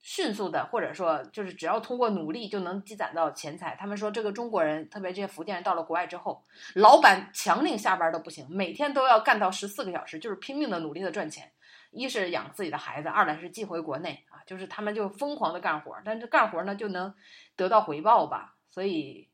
[0.02, 3.76] 迅速的，或者说就是只要通过努力就能积攒到钱财。
[3.78, 6.42] 他们说这个中国人，特别这些福建人到了国外之后，
[6.76, 11.52] 老板强令下班都不行，每天都要干到十四个小时，就是拼命的努力的赚钱。
[11.91, 17.13] 一是养自己的孩子，二来是寄回国内啊，就是他们就疯狂的干活，但是干活呢就能
[17.56, 19.30] 得到回报吧，所以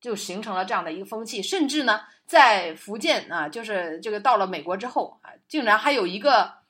[0.00, 1.42] 就形成了这样的一个风气。
[1.42, 6.64] 甚至呢，在福建啊，就是这个到了美国之后啊，竟然还有一个。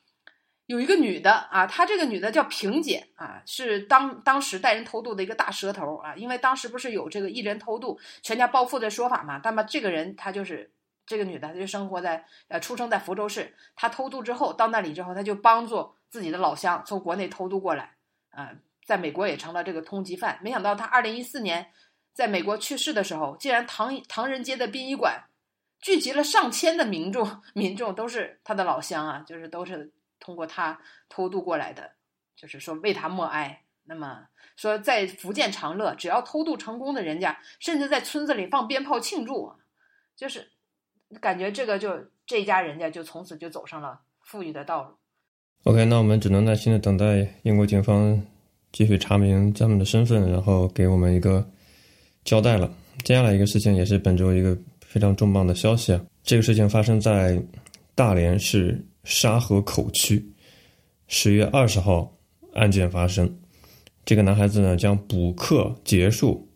[0.66, 6.16] 有一个女的啊，她这个女的叫萍姐啊，是当当时带人偷渡的一个大蛇头啊。
[6.16, 9.38] 因为当时不是有这个一人偷渡全家暴富的说法嘛？
[9.44, 10.72] 那么这个人她就是
[11.07, 13.55] 这个女的，她就生活在呃出生在福州市。
[13.75, 17.97] 她偷渡之后到那里之后，她就帮助自己的老乡从国内偷渡过来
[18.31, 18.53] 啊，
[18.85, 20.38] 在美国也成了这个通缉犯。
[20.43, 21.71] 没想到她二零一四年
[22.12, 25.25] 在美国去世的时候，竟然唐唐人街的殡仪馆
[25.81, 29.93] 聚集了上千的民众， 民众都是他的老乡啊，就是都是。
[30.21, 31.93] 通过他偷渡过来的，
[32.35, 33.62] 就是说为他默哀。
[33.83, 39.53] 那么说，在福建长乐，只要偷渡成功的人家，甚至在村子里放鞭炮庆祝，
[40.17, 40.51] 就是
[41.20, 41.90] 感觉这个就
[42.27, 44.94] 这家人家就从此就走上了富裕的道路。
[45.64, 48.20] OK，那我们只能耐心的等待英国警方
[48.72, 51.46] 继续查明他们的身份，然后给我们一个
[52.24, 52.70] 交代了。
[53.05, 57.42] 接下来一个事情也是本周一个非常重磅的消息啊，这个事情发生在
[57.94, 58.85] 大连市。
[59.07, 60.33] 沙河口区，
[61.09, 62.11] 十月二十号
[62.55, 63.31] 案件发生。
[64.03, 66.48] 这个男孩子呢，将补课结束，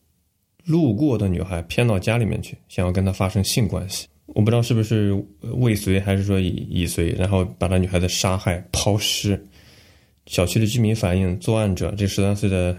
[0.64, 4.08] 路过的女孩骗到家里面去，想要跟她发生性关系。
[4.38, 9.48] 我不知道是不是未遂还是说已已遂，然后把那女孩子杀害抛尸。
[10.26, 12.76] 小区的居民反映，作案者这十三岁的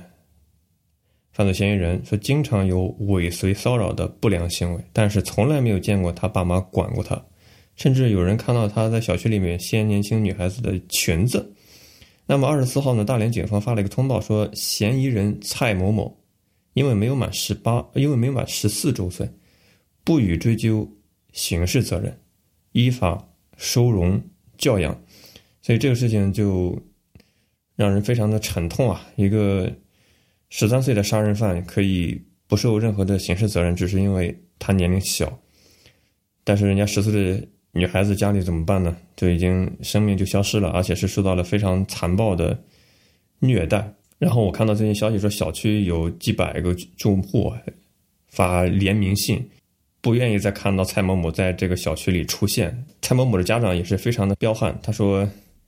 [1.34, 7.22] 犯罪嫌疑人说，经常有尾随骚扰的不良行为，但是从来没有见过他爸妈管过他。
[7.76, 11.54] 甚至有人看到他在小区里面掀年轻女孩子的裙子。
[12.26, 16.18] 那么二十四号呢，大连警方发了一个通报说，嫌疑人蔡某某
[16.72, 19.30] 因为没有满十八，因为没有满十四周岁，
[20.06, 20.90] 不予追究
[21.40, 22.14] 刑事责任，
[22.74, 23.26] 依法
[23.56, 24.22] 收容
[24.58, 24.94] 教养。
[25.62, 26.78] 所以这个事情就
[27.78, 29.08] 让人非常的沉痛啊！
[29.16, 29.72] 一个
[30.50, 35.40] 十三岁的杀人犯可以不受任何的刑事责任，只是因为他年龄小。
[36.44, 38.98] 但是人家十岁的女孩子家里怎么办呢？
[39.16, 42.62] 就已经生命就消失了，而且是受到了非常残暴的
[43.40, 43.94] 虐待。
[44.18, 47.54] 然后我看到这些消息说，小区有几百个住户
[48.28, 49.50] 发联名信，
[50.02, 52.86] 不愿意再看到蔡某某在这个小区里出现。
[53.02, 55.28] 蔡某某的家长也是非常的彪悍，他说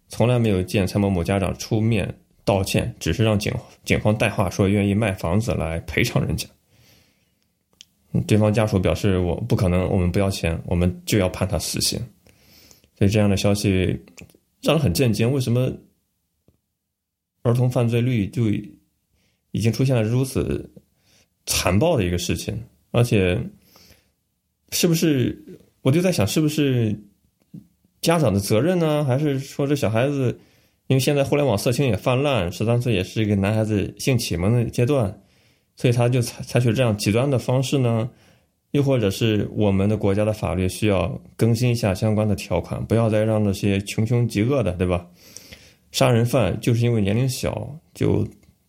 [0.09, 2.13] 从来没有见蔡某某家长出面
[2.43, 6.47] 道歉，只是让警警方带话说愿意卖房子来赔偿人家。
[8.27, 11.99] 对方家属表示我不可能，我们不要钱，我们就要判他死刑。
[12.97, 13.99] 所以这样的消息
[14.61, 15.71] 让人很震惊，为什么？
[17.43, 18.51] 儿童犯罪率就
[19.49, 20.71] 已经出现了如此
[21.47, 22.55] 残暴的一个事情，
[22.91, 23.35] 而且
[24.71, 26.97] 是不是我就在想，是不是
[28.01, 29.05] 家长的责任呢？
[29.05, 30.39] 还是说这小孩子，
[30.87, 35.21] 因为现在互联网色情也泛滥，十三岁也是一个男孩子性启蒙的阶段，
[35.75, 38.09] 所以他就采采取这样极端的方式呢？
[38.71, 45.05] 又或者是我们的国家的法律需要更新一下相关的条款，不要再让那些穷凶极恶的，对吧？
[45.91, 48.25] 杀人犯就是因为年龄小，就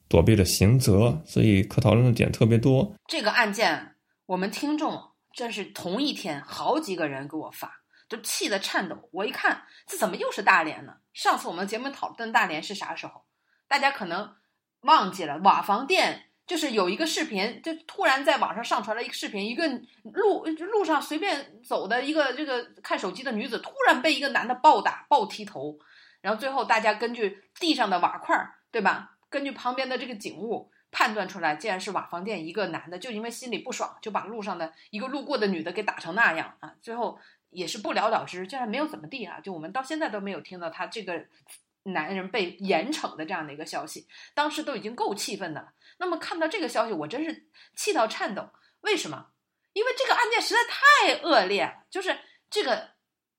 [0.08, 2.92] 躲避了刑责，所以可讨论的点特别多。
[3.06, 3.80] 这个案件，
[4.26, 5.00] 我们听众
[5.34, 9.08] 这是同一天好几个人给我发，都气得颤抖。
[9.12, 10.96] 我一看，这怎么又是大连呢？
[11.12, 13.24] 上次我们节目讨论大连是啥时候？
[13.68, 14.34] 大家可能
[14.82, 19.66] 忘记了，瓦房店就是有一个视频，就突然在网上上传了一个视频，一个
[20.04, 25.78] 路路上随便走的一个这个看手机的女子，突然被一个男的暴打、暴踢头。
[26.20, 28.36] 然后最后，大家根据地上的瓦块，
[28.70, 29.18] 对吧？
[29.28, 36.74] 根据旁边的这个景物判断出来，竟然是瓦房店一个男的，就因为心里不爽，就把路上的一个路过的女的给打成那样啊！
[36.80, 37.18] 最后
[37.50, 39.40] 也是不了了之，竟然没有怎么地啊！
[39.40, 41.26] 就我们到现在都没有听到他这个
[41.82, 45.72] 男人被严惩的这样的一个消息，当时都已经够气愤的了。
[45.98, 48.50] 那么看到这个消息，我真是气到颤抖。
[48.82, 49.30] 为什么？
[49.72, 52.90] 因为这个案件实在太恶劣了，就是这个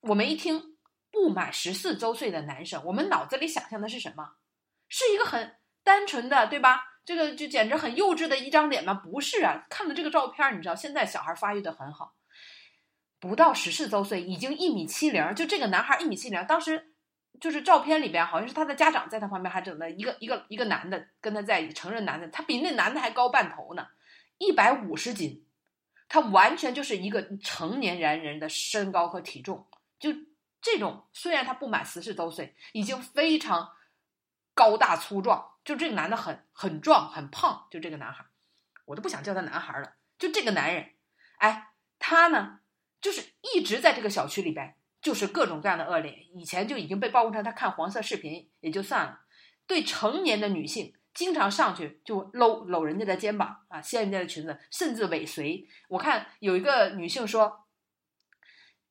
[0.02, 0.74] 我们一听。
[1.16, 4.32] 不满十四周岁的男生，我们脑子里想象的是什么？
[4.90, 6.93] 是一个很单纯的，对吧？
[7.06, 8.94] 这个就简直很幼稚的一张脸吗？
[8.94, 9.66] 不是啊！
[9.70, 12.16] 看了这个照片，你知道现在小孩发育的很好，
[13.20, 15.36] 不到十四周岁，已经一米七零。
[15.36, 16.94] 就这个男孩一米七零，当时
[17.40, 23.88] 就是照片里边好像是他的家长在他旁边，还整的一个一个一个男的跟他在，成人男的，他比那男的还高半头呢，
[24.38, 25.46] 一百五十斤，
[26.08, 29.68] 他完全就是一个成年人人的身高和体重，
[30.00, 30.10] 就。
[30.66, 33.70] 这种虽然他不满十四周岁，已经非常
[34.54, 38.26] 高大粗壮，就这个男的很很壮很胖，就这个男孩，
[38.86, 39.94] 我都不想叫他男孩了。
[40.18, 40.92] 就这个男人，
[41.38, 42.60] 哎，他呢，
[43.02, 46.28] 就是一直在这个小区里边，就是各种各样的恶劣。
[46.34, 49.22] 以前就已经被曝光成他看黄色视频也就算了，
[49.68, 55.68] 对成年的女性经常上去就搂搂人家的肩膀啊，掀人家的裙子，甚至尾随。
[55.90, 57.60] 我看有一个女性说。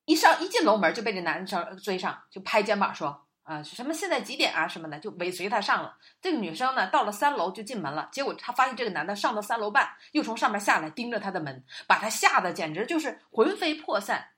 [0.04, 14.28] 一上一进楼门就被这男生追上，就拍肩膀说：“啊，什么现在几点啊什么的，就尾随他上了。”这个女生呢，到了三楼就进门了，结果她发现这个男的上到三楼半，又从上面下来盯着她的门，把她吓得简直就是魂飞魄散。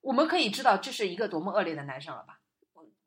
[0.00, 2.38] 我们可以知道这是一个多么恶劣的男生了吧？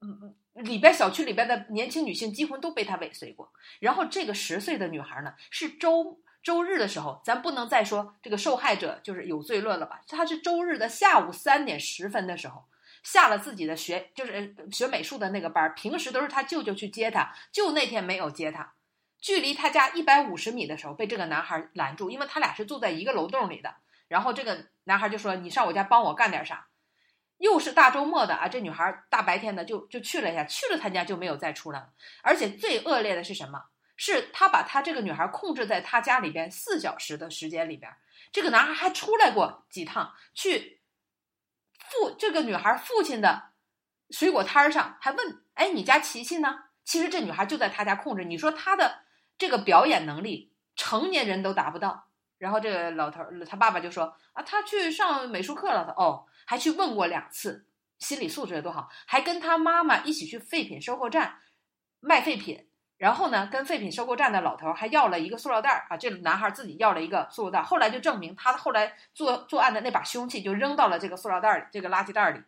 [0.01, 3.51] 嗯嗯，里边小区里边的年轻女性几乎都被他尾随过。
[3.79, 6.21] 然后这个十岁的女孩呢，是周。
[6.41, 9.99] 周日的时候，咱不能再说这个受害者就是有罪论了吧？
[10.08, 12.63] 他是周日的下午三点十分的时候
[13.03, 15.73] 下了自己的学，就是学美术的那个班。
[15.75, 18.73] 平时都是他舅舅去接他，就那天没有接他。
[19.19, 23.75] 距离他家一百五十米的时候，被这个男孩拦住，因为他俩是住在一个楼栋里的。
[24.07, 26.67] 然后这个男孩就说：“你上我家帮我干点啥？”
[27.38, 31.89] 又是大周末的啊，这女孩大白天的就就去了一下，去了他家就没有再出来了。
[32.21, 33.62] 而且最恶劣的是什么？
[34.01, 37.91] 是他把他这个女孩控制在他家里边四小时的时间里边，
[38.31, 40.79] 这个男孩还出来过几趟，去
[41.89, 43.52] 父这个女孩父亲的
[44.10, 48.23] 水果摊上，还问：“哎，你家琪琪呢？”其实这女孩就在他家控制。
[48.23, 49.04] 你说他的
[49.38, 52.08] 这个表演能力，成年人都达不到。
[52.38, 57.67] 然后这个老头儿他爸爸就说：“啊，他去上美术课了。”哦，还去问过两次，
[57.99, 61.41] 心理素质有多好，还跟他妈妈一起去废品收购站
[61.99, 62.68] 卖废品。
[62.99, 72.43] 然后呢，跟废品收购站的老头还要了一个塑料袋儿啊，这男孩自己要了一个塑料袋，后来就证明他后来作作案的那把凶器就扔到了这个塑料袋里，这个垃圾袋里。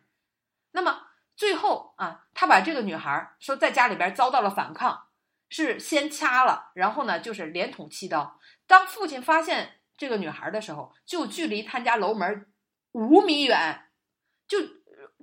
[0.72, 5.06] 那么最后啊，他把这个女孩说在家里边遭到了反抗，
[5.48, 8.38] 是先掐了，然后呢就是连捅七刀。
[8.66, 12.46] 当父亲发现这个女孩的时候，就距离他家楼门
[12.92, 13.86] 五米远，
[14.46, 14.58] 就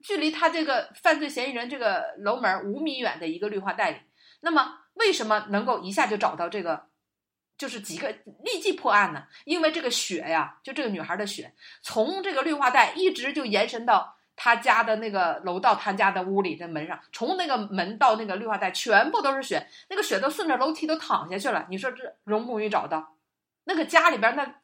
[0.01, 3.99] 距离他这个犯罪嫌疑人这个楼门五米远的一个绿化带里。
[4.39, 4.77] 那么。
[4.99, 6.87] 为什么能够一下就找到这个
[7.57, 8.09] 就是几个
[8.43, 9.23] 立即破案呢？
[9.43, 21.65] 因为这个血呀，就这个女孩的血，从这个绿化带一直就延伸到她家的那个楼道，她家的屋里的门上，从那个门到那个绿化带，全部都是血，那个血都顺着楼梯都淌下去了。
[21.69, 23.15] 你说这容不容易找到？
[23.65, 24.55] 那个家里边那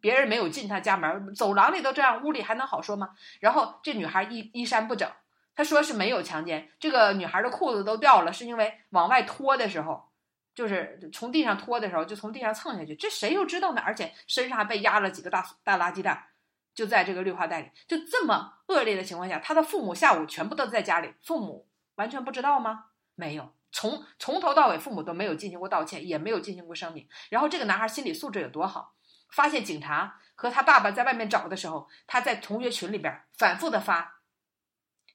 [0.00, 3.10] 别人没有进他家门，走廊里都这样，屋里还能好说吗？
[3.40, 5.08] 然后这女孩衣衣衫不整，
[5.54, 10.10] 他说是没有强奸，这个女孩的裤子都掉了，是因为往外拖的时候。
[10.54, 13.80] 就是从地上拖的时候，就从地上蹭下去，这谁又知道呢？
[13.80, 16.28] 而且身上还被压了几个大大垃圾袋，
[16.74, 22.84] 就在这个绿化带里，就这么恶劣的情况下，他的父母下午全部都在家里，父母完全不知道吗？
[23.14, 27.08] 没有，从从头到尾，父母都没有进行过道歉，也没有进行过声明。
[27.30, 28.92] 然后这个男孩心理素质有多好？
[29.30, 34.20] 发现警察和他爸爸在外面找的时候，他在同学群里边反复的发，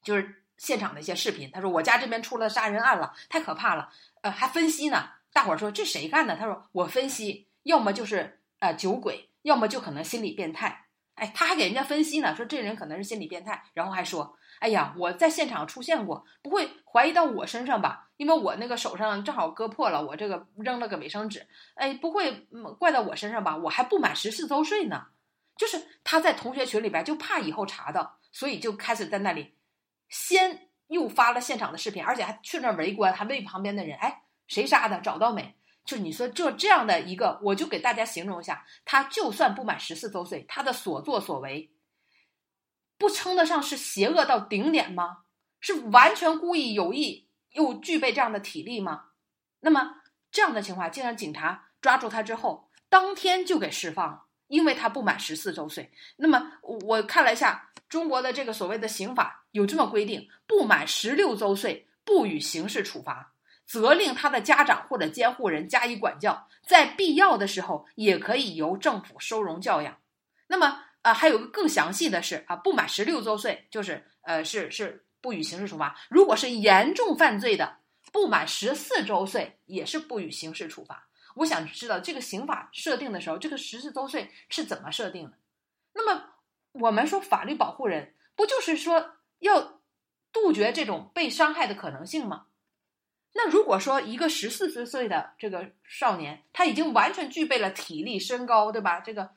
[0.08, 1.52] 就是现场的一些视频。
[1.52, 3.89] 他说：“我家这边出了杀人案了，太可怕了。”
[4.24, 5.10] 呃，还分析呢。
[5.34, 6.38] 大伙儿说这谁干的？
[6.38, 10.86] 他说我分析，要么就是呃酒鬼，要么就可能心理变态。
[11.15, 18.08] 哎，他还给人家分析呢，说这人可能是心理变态，然后还说，哎呀，我在现场出现过，不会怀疑到我身上吧？
[18.15, 22.48] 因为我那个手上正好割破了，我这个扔了个卫生纸，哎，不会
[22.80, 23.58] 怪到我身上吧？
[23.58, 25.08] 我还不满十四周岁呢。
[25.58, 29.56] 就是他在同学群里边就怕以后查到，所以就开始在那里
[30.10, 34.24] 先又发了现场的视频，而且还去那儿围观，还问旁边的人，哎。
[34.48, 35.02] 谁杀的？
[35.02, 35.58] 找到没？
[35.84, 41.70] 就你说，就这样的一个，我就给大家形容一下，他就算不满十四周岁，他的所作所为，
[42.98, 45.24] 不称得上是邪恶到顶点吗？
[45.60, 49.08] 是完全故意有意又具备这样的体力吗？
[49.60, 49.96] 那么
[50.32, 55.91] 这样的情况，竟然警察抓住他之后，当天就给释放了，因为他不满十四周岁。
[56.15, 63.34] 那么我看了一下中国的这个所谓的刑法，有这么规定：不满十六周岁不予刑事处罚。
[63.65, 69.97] 责令他的家长或者监护人加以管教，在必要的时候也可以由政府收容教养。
[70.47, 76.00] 那么，啊，还有个更详细的是啊，不满十六周岁就是呃是是不予刑事处罚。
[76.08, 77.80] 如果是严重犯罪的，
[78.13, 81.10] 不满十四周岁也是不予刑事处罚。
[81.36, 85.34] 我想知道这个刑法设定的时候，这个十四周岁是怎么设定的？
[85.93, 86.23] 那么
[86.80, 89.82] 我们说法律保护人，不就是说要
[90.32, 92.46] 杜绝这种被伤害的可能性吗？
[93.34, 99.00] 那如果说一个十四岁岁的这个少年，他已经完全具备了体力、身高，对吧？
[99.00, 99.32] 这个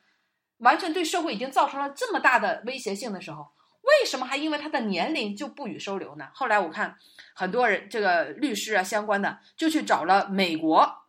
[0.58, 6.28] 完全对社会已经造成了这么大的威胁性的时候，为什么还因为他的年龄就不予收留呢？
[6.34, 6.96] 后来我看
[7.34, 11.04] 很多人，这个律师啊相关的就去找了美国，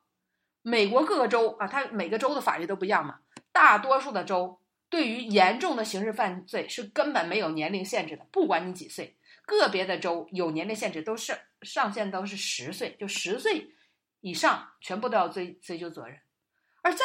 [0.62, 3.20] 美国各个州啊，他每个州的法律都不一样嘛。
[3.52, 4.61] 大多数的州
[4.91, 9.15] 对于严重的刑事犯罪是根本没有年龄限制的，不管你几岁。
[9.43, 13.71] 个别的州有年龄限制，都是上限都是十岁，就十岁
[14.21, 16.17] 以上全部都要追追究责任。
[16.84, 17.04] 而在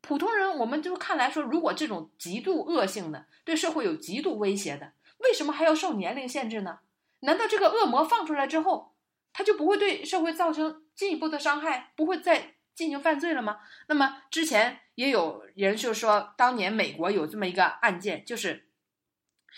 [0.00, 6.80] 普通人，我们就看来说，如果这种极度恶性的、对社会有极度威胁的，为什么还要受年龄限制呢？
[7.20, 8.94] 难道这个恶魔放出来之后，
[9.32, 13.60] 他就不会对社会造成进一步的伤害，不会再进行犯罪了吗？
[13.88, 18.66] 那么之前也有人就说，当年美国有这么一个案件，就是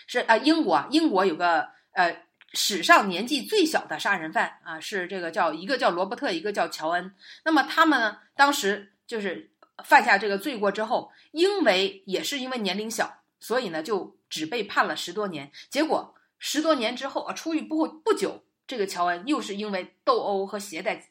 [0.07, 2.29] 是啊，英国英国有个呃。
[2.55, 7.14] 史上年纪最小的杀人犯啊，是这个叫一个叫罗伯特，一个叫乔恩。
[7.44, 9.51] 那么他们呢，当时就是
[9.85, 15.53] 犯下这个罪过之后，因为也是因为年龄小，所以呢就只被判了十多年。
[15.68, 21.11] 结果十多年之后啊，出狱不不久，这个乔恩又是因为斗殴和携带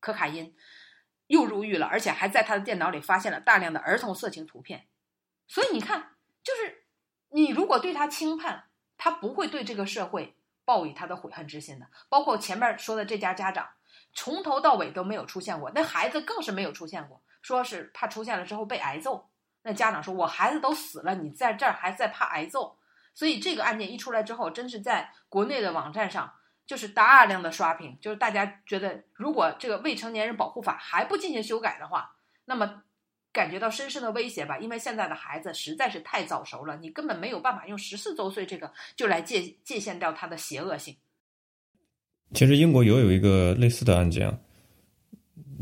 [0.00, 0.52] 可卡因
[1.26, 4.86] 又入狱了，而且还在他的电脑里发现了大量的儿童色情图片。
[5.46, 6.84] 所以你看，就是
[7.30, 8.64] 你如果对他轻判，
[8.96, 10.36] 他不会对这个社会。
[10.66, 13.68] 报以他的悔恨之心的，包括前面说的这家家长，
[14.14, 19.28] 从头到尾都没有出现过，那孩子更是没有出现过，说是怕出现了之后被挨揍。
[19.62, 22.78] 那家长说：“我孩子都死了，你在这儿还在怕挨揍？”
[23.12, 26.32] 所以这个案件一出来之后，真是在国内的网站上
[26.66, 32.82] 就是大量的刷屏，就是大家觉得，如果这个未成年人保护法还不进行修改的话，那么。
[33.34, 40.94] 感觉到深深的威胁吧，因为现在的孩子实在是太早熟了，你根本没有办法用十四周岁这个就来界界限掉他的邪恶性。
[42.32, 44.28] 其实英国也有一个类似的案件，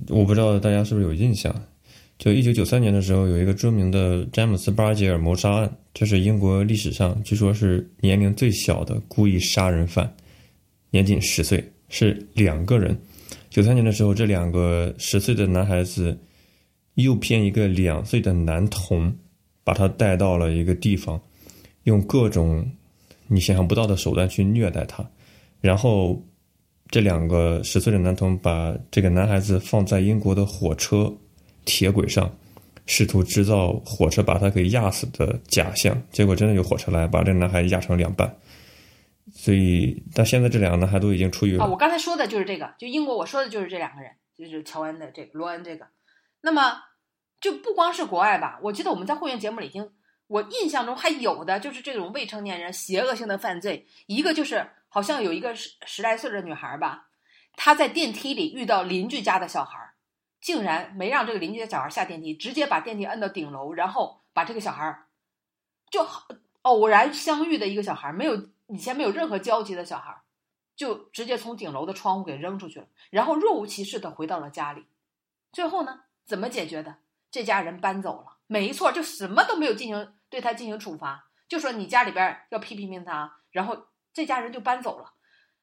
[0.08, 1.50] 我不知道大家是不是有印象？
[2.18, 10.14] 就一九九三年的时候，有一个著名的詹姆斯巴吉尔谋杀案，这是英国历史上据说是年龄最小的故意杀人犯，
[10.92, 12.96] 年仅十岁，是两个人。
[13.50, 16.16] 九三年的时候，这两个十岁的男孩子。
[16.96, 19.10] 诱骗一个两岁的男童，
[19.64, 21.18] 把他带到了一个地方，
[21.84, 22.70] 用各种
[23.28, 25.02] 你想象不到的手段去虐待他，
[25.62, 26.22] 然后
[26.90, 31.10] 这两个十岁的男童把这个男孩子放在英国的火车，
[31.64, 32.30] 铁轨上，
[32.84, 38.30] 试图制造火车把他给压死的假象，结果真的有火车来把这个男孩压成两半。
[39.30, 41.64] 所以到现在，这两个男孩都已经出狱了。
[41.64, 45.86] 啊，我刚才说的就是这个，就英国我说的就是这两个人，就是乔恩的这个罗恩这个。
[46.40, 46.82] 那么
[47.40, 49.88] 就不光是国外吧，我记得我们在会员节目里已经，
[50.26, 57.06] 我印象中还有的就是这种未成年人邪恶性的犯罪，一个就是好像有一个十十来岁的女孩吧，
[57.54, 59.78] 她在电梯里遇到邻居家的小孩，
[60.40, 65.04] 竟然没让这个邻居的小孩下电梯，直接把电梯摁到顶楼，然后把这个小孩
[65.90, 66.04] 就
[66.62, 68.48] 偶然相遇的一个小孩，没有。
[68.72, 70.22] 以前没有任何交集的小孩，
[70.74, 74.86] 就直接从顶楼的窗户给扔出去了，然后若无其事的回到了家里。
[75.52, 76.96] 最后呢，怎么解决的？
[77.30, 85.12] 这家人搬走了，没错，就什么都没有进行对他进行处罚，就说你家里边要批评评他，然后这家人就搬走了。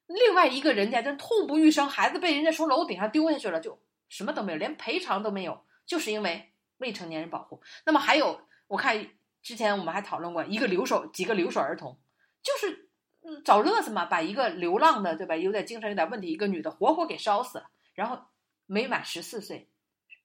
[0.06, 7.60] 另外一个人家真痛不欲生，孩子被人家从楼顶上丢下去了，就什么都没有，连赔偿都没有，就是因为未成年人保护。
[7.88, 9.10] 那么还有，我看
[9.42, 12.00] 之前我们还讨论过一个留守，几个留守儿童，
[12.44, 12.89] 就是。
[13.44, 15.36] 找乐子嘛，把一个流浪的，对吧？
[15.36, 17.70] 有点精神有点问题，一个女的活活给烧死了。
[17.94, 18.18] 然后
[18.66, 19.70] 没满十四岁，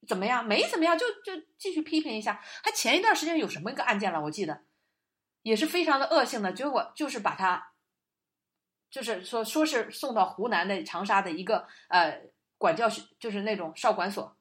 [0.06, 0.46] 怎么样？
[0.46, 2.40] 没怎么样，就就继续批评一下。
[2.62, 4.22] 还前一段时间有什么一个案件了？
[4.22, 4.62] 我记得
[5.42, 7.72] 也是非常的恶性的，结果就是把他，
[8.90, 12.22] 就是说说是送到湖南的长沙的一个呃
[12.56, 12.88] 管教，
[13.18, 14.38] 就是那种少管所，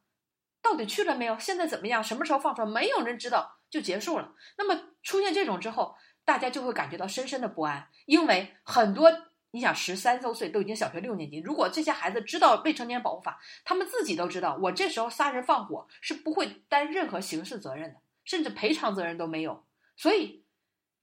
[0.62, 1.40] 到底去了没有？
[1.40, 2.04] 现在怎么样？
[2.04, 2.68] 什么时候放出来？
[2.68, 4.36] 没有人知道，就结束了。
[4.58, 5.96] 那么出现这种之后。
[6.26, 9.12] 大家就会感觉到深深的不安，因为很多
[9.52, 19.64] 你想十三周岁都已经小学六年级，如果这些孩子知道未成年保护法，他们自己都知道，我这时候杀人放火是不会担任何刑事责任的，甚至赔偿责任都没有。
[19.96, 20.44] 所以，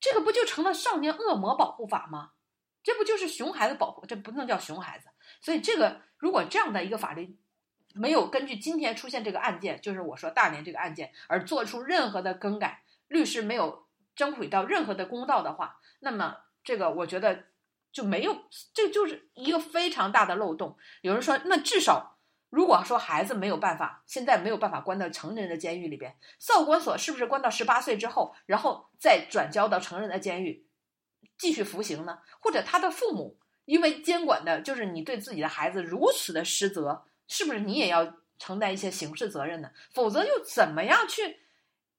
[0.01, 2.33] 这个不就成了少年恶魔保护法吗？
[2.83, 4.07] 这不就是熊孩子保护？
[4.07, 5.09] 这不能叫熊孩子。
[5.41, 7.37] 所以，这个如果这样的一个法律
[7.95, 13.87] 没有根据今天出现这个案件，就是我说大连这个案件而做出任何的更改，律师没有。
[14.21, 17.45] 争取到任何的公道的话，那么这个我觉得
[17.91, 18.37] 就没有，
[18.75, 20.77] 这就是一个非常大的漏洞。
[21.01, 22.19] 有人说，那至少
[22.51, 30.67] 如果说孩子没有办法，现在没有办法关到成人的监狱里边，少管所是不是关到十八岁之后，然后再转交到成人的监狱
[31.39, 32.19] 继续服刑呢？
[32.41, 39.71] 或者他的父母因为监管的就是你对自己的孩子如此的失责，是不是你也要承担一些刑事责任呢？
[39.95, 41.41] 否则又怎么样去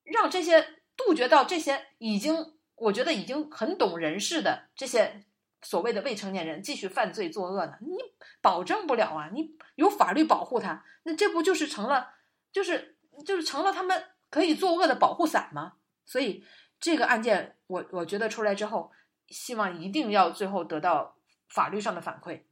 [0.04, 0.81] 让这些？
[1.06, 5.26] 杜绝到这些已经，我觉得已经很懂人事的这些
[5.62, 7.78] 所谓的未成年人继续犯罪作恶呢？
[7.82, 7.98] 你
[8.42, 9.30] 保证不了啊！
[9.34, 12.16] 你有法律保护他，那这不就是成了，
[12.52, 15.74] 就是就是成了他们可以作恶的保护伞吗？
[16.06, 16.46] 所以
[16.80, 18.92] 这个案件，我我觉得出来之后，
[19.28, 22.44] 希望一定要最后得到法律上的反馈。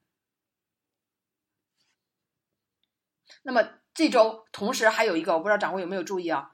[3.41, 6.52] 那么这周同时还有一个，我不知道掌柜有没有注意啊？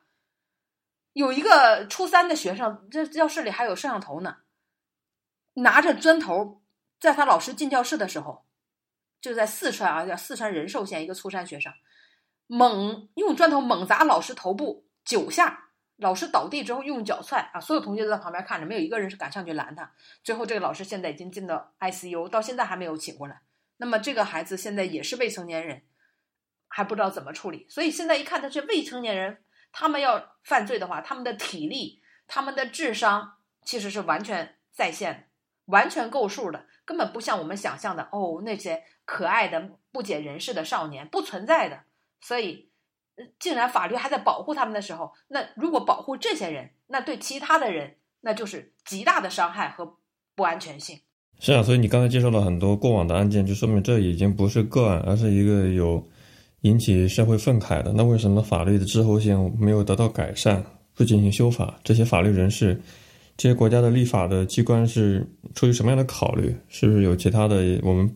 [1.16, 4.39] 有一个初三的学生，这教室里还有摄像头呢，
[5.53, 6.61] 拿着砖头，
[6.99, 8.45] 在他老师进教室的时候，
[9.22, 11.72] 就在四川啊，叫四川仁寿县一个初三学生，
[12.47, 19.89] 猛用砖头猛砸老师头部九下，老师倒地之后用脚踹啊，所有同学都在旁边看着，没有一个人是敢上去拦他。
[20.22, 23.41] 最后这个老师现在已经进到 ICU，到现在还没有醒过来。
[23.78, 25.84] 那么这个孩子现在也是未成年人，
[26.68, 29.45] 还不知道怎么处理，所以现在一看他是未成年人。
[29.78, 35.28] 他们要犯罪的话，他们的体力、他们的智商其实是完全在线、
[35.65, 41.82] 完全够数的，根本不像我们想象的哦，那些可爱的不解人事的少年不存在的。
[42.21, 42.69] 所以，
[43.38, 49.97] 竟然法律还在保护他们的时候，那如果保护这些人，那对其他的人那就是极大的伤害和
[50.36, 51.01] 不安全性。
[51.41, 56.01] 是啊，所以你刚才介绍了很多过往的案件，就说明这已经不是个案，而是一个有。
[56.66, 61.80] 引起社会愤慨的，那为什么法律的滞后性没有得到改善，不进行修法？
[61.84, 62.82] 这些法律人士，
[63.38, 66.55] 这些国家的立法的机关是出于什么样的考虑？
[66.68, 68.11] 是不是有其他的我们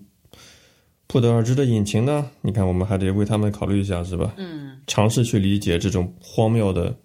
[1.05, 2.27] 不得而知的隐情呢？
[2.41, 4.33] 你看，我们还得为他们考虑一下，是吧？
[4.37, 6.97] 嗯，尝试去理解这种荒谬的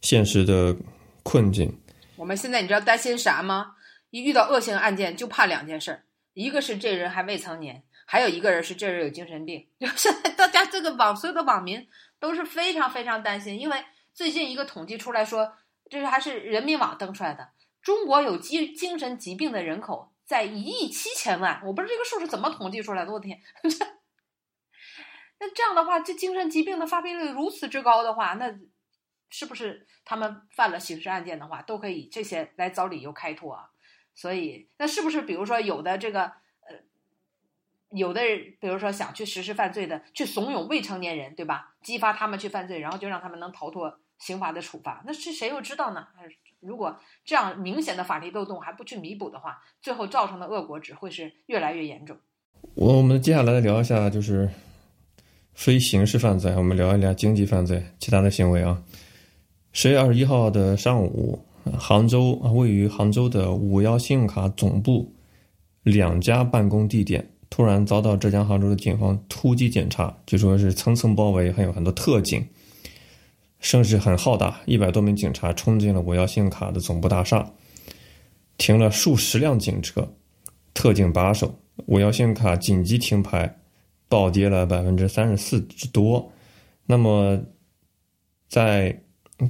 [0.00, 0.74] 现实的
[1.22, 1.70] 困境。
[2.16, 3.72] 我们现在你知道担心啥吗？
[4.08, 7.82] 一遇到恶性案件，就怕两件事儿，一个是这人还未成年。
[8.08, 11.88] 还有一个人是这人有精神病，就现在大家这个网所有的网民
[12.20, 13.84] 都是非常非常担心，因为
[14.14, 15.52] 最近一个统计出来说，
[15.90, 17.50] 这是还是人民网登出来的，
[17.82, 23.40] 中国有精精神疾病的人口在一亿七千万，我不知道这个数是怎么统计出来的，我的天，
[25.40, 28.56] 那这样的话，这精神疾病的发病率如此之高的话，那
[29.30, 33.70] 是不是他们犯了刑事案件的话，都可以这些来找理由开脱啊？
[34.14, 36.32] 所以，那是不是比如说有的这个？
[37.90, 41.74] 有的人，比如说想去实施犯罪的，去怂恿未成年人，对吧？
[41.82, 45.02] 激发他们去犯罪，然后就让他们能逃脱刑罚的处罚。
[45.06, 46.06] 那是谁又知道呢？
[46.60, 52.16] 如果这样明显的法律漏洞还不去弥补的话，最后造成的恶果只会是越来越严重。
[52.74, 54.50] 我我们接下来聊一下，就是
[55.54, 58.82] 非刑事犯罪，我们聊一聊经济犯罪其他的行为啊。
[59.72, 61.44] 十月二十一号的上午，
[61.78, 65.14] 杭州啊位于杭州的五幺信用卡总部
[65.82, 72.46] 两家办公地点突然遭到浙江杭州的警方突击检查，据说是层层包围，还有很多特警，
[73.60, 77.52] 声势很浩大，一百多名警察冲进了五幺信用卡的总部大厦，
[78.58, 80.12] 停了数十辆警车，
[80.74, 81.58] 特警把守。
[81.86, 83.58] 五幺信用卡紧急停牌，
[84.08, 86.32] 暴跌了百分之三十四之多。
[86.86, 87.38] 那么，
[88.48, 89.02] 在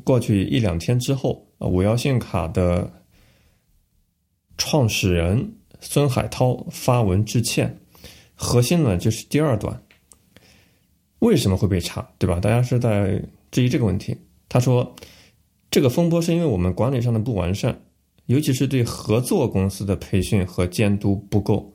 [0.03, 2.91] 过去一两天之后，五幺信用卡的
[4.59, 7.79] 创始人孙海涛发文致歉，
[8.37, 9.83] 核心呢就是第二段，
[11.19, 12.39] 为什么会被查，对吧？
[12.39, 13.21] 大家是在
[13.51, 14.17] 质疑这个问题。
[14.49, 14.95] 他说，
[15.71, 17.81] 这个风波是因为我们管理上的不完善，
[18.27, 21.73] 尤其是对合作公司的培训和监督不够。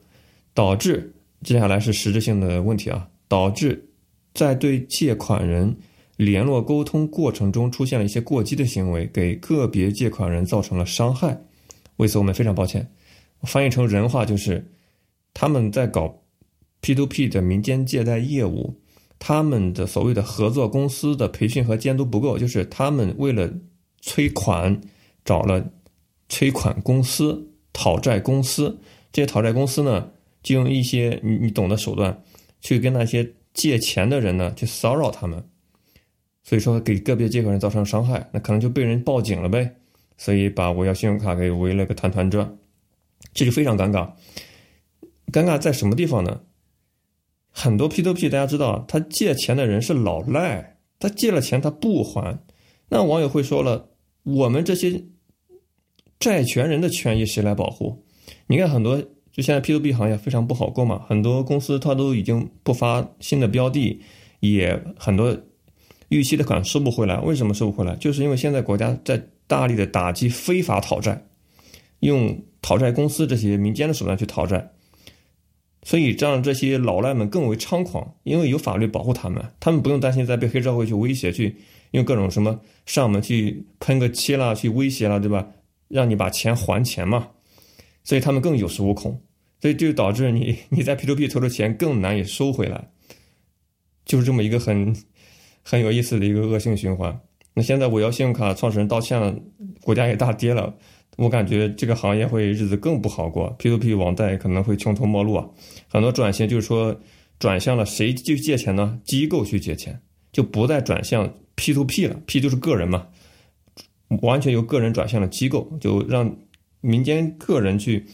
[0.53, 3.89] 导致接下来是实质性的问题啊，导致
[4.34, 5.74] 在对借款人
[6.18, 11.41] 联络沟通过程中出现了一些过激的行为，给个别借款人造成了伤害。
[11.95, 12.86] 为此我们非常抱歉。
[13.43, 14.74] 翻译成人话就是，
[15.34, 16.20] 他们在搞
[16.82, 18.82] P to P 的民间借贷业务，
[19.17, 23.53] 他们的所谓的合作公司的培训和监督不够，就是他们为了
[24.01, 24.82] 催款
[25.23, 25.71] 找了
[26.27, 28.79] 催款公司、讨债公司，
[29.11, 30.11] 这些讨债公司呢。
[30.43, 32.23] 就用一些你你懂的手段，
[32.61, 35.43] 去跟那些借钱的人呢去骚扰他们，
[36.43, 39.75] 所以说给个别借款人造成伤害，那可能就被人报警了呗，
[40.17, 42.57] 所以把我要信用卡给围了个团团转，
[43.36, 44.13] 这就非常尴尬。
[45.32, 46.41] 尴尬在什么地方呢？
[47.52, 52.39] 很多 P to P 大家知道，他借钱的人是老赖，他借了钱他不还，
[52.89, 53.89] 那网友会说了，
[54.24, 55.04] 我们这些
[56.20, 58.04] 债权人的权益谁来保护？
[58.47, 59.04] 你看很多。
[59.34, 64.02] 就现在 P to P 行业非常不好过嘛，很多公司它都已经不发新的标的，
[64.41, 65.34] 也很多
[66.10, 67.18] 逾期的款收不回来。
[67.22, 67.95] 为什么收不回来？
[67.95, 71.24] 就是因为现在国家在大力的打击非法讨债，
[72.02, 74.70] 用讨债公司这些民间的手段去讨债，
[75.84, 78.13] 所以让这些老赖们更为猖狂。
[78.23, 81.55] 因为有法律保护他们，他们不用担心再被黑社会去威胁，去
[81.91, 85.47] 用各种什么上门去喷个漆啦，去威胁啦，对吧？
[85.88, 87.27] 让你把钱还钱嘛。
[88.03, 89.21] 所以他们更有恃无恐，
[89.59, 92.89] 所以就导致你 你在 P to P 投的钱更难以收回来，
[94.05, 94.95] 就是这么一个很
[95.61, 97.19] 很有意思的一个恶性循环。
[97.53, 99.36] 那现在五幺信用卡创始人道歉了，
[99.82, 100.73] 国家也大跌了，
[101.18, 105.49] 我感觉这个行业会日子更不好过，P to P 网贷可能会穷途末路啊。
[105.88, 106.99] 很多转型就是说
[107.39, 108.99] 转向了谁去借钱呢？
[109.03, 110.01] 机构去借钱，
[110.32, 113.07] 就不再转向 P to P 了，P 就是个人嘛，
[114.22, 116.36] 完全由个人转向了机构，就让。
[116.84, 118.07] 民间个人去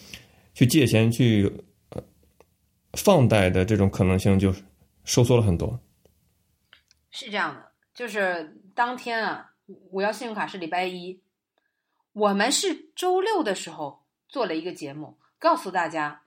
[0.53, 1.49] 去借钱去
[2.91, 4.53] 放贷的这种可能性就
[5.05, 5.79] 收缩了很多。
[7.09, 9.51] 是这样的，就是当天啊，
[9.89, 11.17] 我要信用卡是礼拜一，
[12.17, 16.23] 我们是周六的时候做了一个节目，告诉大家，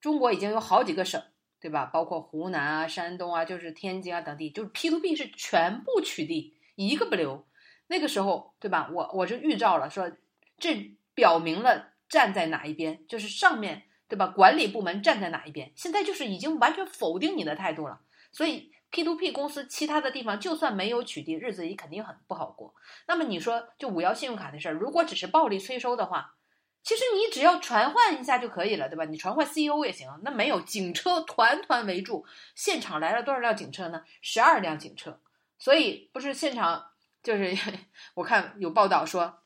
[0.00, 1.22] 中国已经有好几个省，
[1.60, 1.86] 对吧？
[1.86, 7.46] 包括湖南啊、山东啊，就是天津啊等地，就是 P to P 是全部取缔，一个不留。
[7.86, 8.90] 那个时候，对吧？
[8.92, 10.10] 我我就预兆了，说
[10.58, 10.96] 这。
[11.12, 14.28] 表明了站在哪一边，就是上面对吧？
[14.28, 18.00] 管理部门站在哪一边，现在就是已经完全否定你的态度了。
[18.32, 22.74] 所以 P to P 公司其他的地方就算没有取缔，日子也肯定很不好过。
[23.06, 26.34] 那么你说，就五幺信用卡的事儿，如果只是暴力催收的话，
[26.82, 29.04] 其实你只要传唤一下就可以了，对吧？
[29.04, 30.08] 你传唤 CEO 也行。
[30.22, 32.24] 那没有警车团团围住，
[32.54, 34.02] 现场来了多少辆警车呢？
[34.20, 35.20] 十二辆警车。
[35.58, 36.90] 所以不是现场，
[37.22, 37.56] 就是
[38.14, 39.36] 我看有报道说。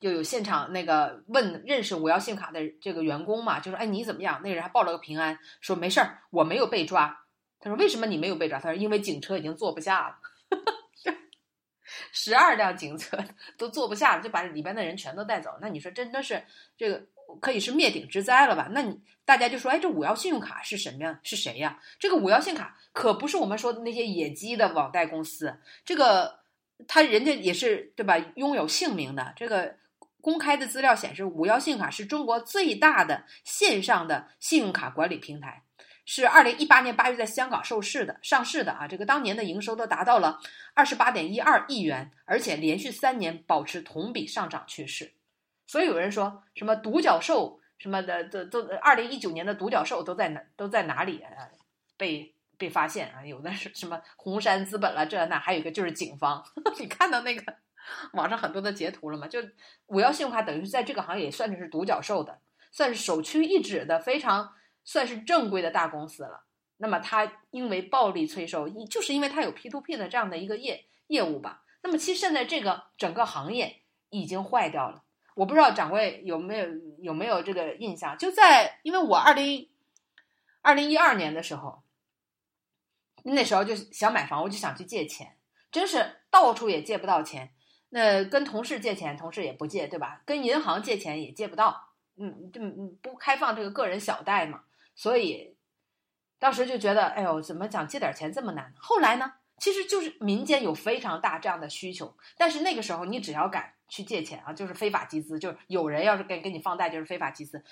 [0.00, 7.21] 就有现场那个问认识五幺信用卡的这个员工嘛，就说：“哎，你怎么样？”那个人还报了个平安，说没事儿，我没有被抓。
[7.62, 10.18] 他说：“为什么你没有被抓？”他说：“因为警车已经坐不下了，
[12.12, 13.16] 十二辆警车
[13.56, 15.56] 都坐不下了，就把里边的人全都带走。
[15.60, 16.44] 那你说真的是
[16.76, 17.00] 这个
[17.40, 18.68] 可以是灭顶之灾了吧？
[18.72, 21.20] 那你大家就说：“哎，这五幺信用卡是什么呀？
[21.22, 21.80] 是谁呀？
[22.00, 26.40] 这个五幺信用卡可不是我们说的那些野鸡的网贷公司，这个
[26.88, 28.18] 他人家也是对吧？
[28.34, 29.76] 拥有姓名的这个。”
[30.22, 35.64] 公开的资料显示，五幺信用卡是中国最大的线上的信用卡管理平台，
[36.04, 38.18] 是二零一八年八月在香港上市的。
[38.22, 40.40] 上市的啊，这个当年的营收都达到了
[40.74, 45.12] 二十八点一二亿元，而且连续三年保持同比上涨趋势。
[45.66, 51.48] 所以有人说什么独角兽什么的，都都二零一九年的独角兽都在哪都在哪里啊？
[51.96, 53.24] 被被发现啊？
[53.24, 56.44] 有的是什么红杉资本了，这那还有一个就是警方。
[56.78, 57.42] 你看到那个
[58.12, 59.26] 网上很多的截图了吗？
[59.28, 59.40] 就
[59.86, 62.40] 五幺信用卡等于是在这个行业也算是独角兽的，
[62.70, 64.52] 算是首屈一指的，非常
[64.84, 66.44] 算是正规的大公司了。
[66.78, 71.62] 那么它因为暴力催收，就是因为它有 P to P 的这样的一个业业务吧。
[71.82, 75.04] 那么其实现在这个整个行业已经坏掉了。
[75.34, 76.66] 我不知道掌柜有没有
[76.98, 78.18] 有没有这个印象？
[78.18, 79.70] 就在因为我二零
[80.60, 81.82] 二零一二年的时候，
[83.24, 85.36] 那时候就想买房，我就想去借钱，
[85.70, 87.54] 真是到处也借不到钱。
[87.90, 90.22] 那跟同事借钱，同事也不借，对吧？
[90.26, 92.60] 跟银行借钱也借不到，嗯，就
[93.00, 94.64] 不开放这个个人小贷嘛。
[94.94, 95.56] 所以
[96.38, 98.72] 当时就觉得，哎呦，怎么讲借点钱这么难？
[98.78, 103.74] 后来呢，其实就是民间有非常大这样的需求，但是那个时候你只要敢。
[103.92, 107.62] 去借钱啊，就是非法集资，就是有人要是给给你放贷，就是非法集资。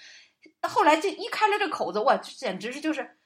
[0.68, 3.18] 后来这一开了这口子，哇，简直是就是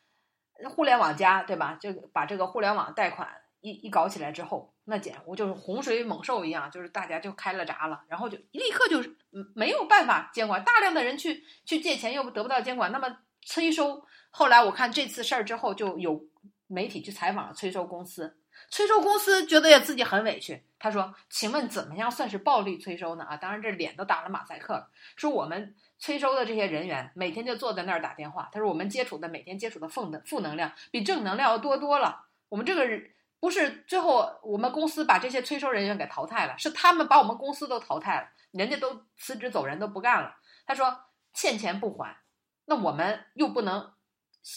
[0.71, 1.77] 互联网加，对吧？
[1.81, 3.29] 就把这个互联网贷款
[3.61, 9.17] 一一搞起来之后，那简直就是洪水猛兽一样，就是大家就开了闸了，然后就立刻就是
[9.57, 13.09] 没有办法监管，大量的人去去借钱又得不到监管，那么
[13.45, 14.05] 催收。
[14.31, 16.25] 后来我看这次事儿之后，就有
[16.67, 18.39] 媒体去采访了催收公司。
[18.71, 24.89] 催收公司觉得也自己很委屈，他说：“请问怎么样算是暴力催收呢？”啊，当然这脸都打了马赛克了。
[25.17, 28.49] 说我们催收的这些人员每天就坐在那儿打电话。
[28.53, 32.27] 他说我们接触的每天接触的负能负能量比正能量要多多了。
[32.49, 32.85] 我们这个
[33.41, 40.37] 不是最后我们公司把这些催收人员给淘汰了，是他们把我们公司都淘汰了，人家都辞职走人都不干了。
[40.65, 40.97] 他说
[41.35, 42.17] 欠钱不还，
[42.67, 43.93] 那我们又不能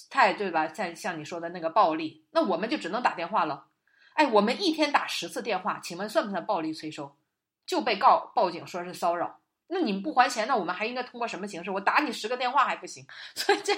[0.10, 0.68] 太对吧？
[0.74, 3.68] 像像你说的那个暴力，那我们就只能打电话了。
[4.14, 7.16] 哎，我们一天打十次电话，请问算不算暴力催收？
[7.66, 11.70] 就被告报警说是骚扰，那你们不还钱，那我们还应该通过什么形式？
[11.70, 13.06] 我打你十个电话还不行？
[13.36, 13.74] 所以这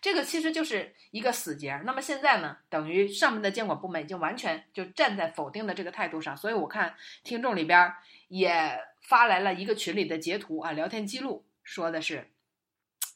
[0.00, 1.74] 这个其实就是一个死结。
[1.84, 6.36] 那么现在呢，等于上面的监管部门已经完全就站在否定的这个态度上。
[6.36, 7.92] 所以我看听众里边
[8.28, 12.30] 也发来了一个群里的截图啊，聊天记录说的是，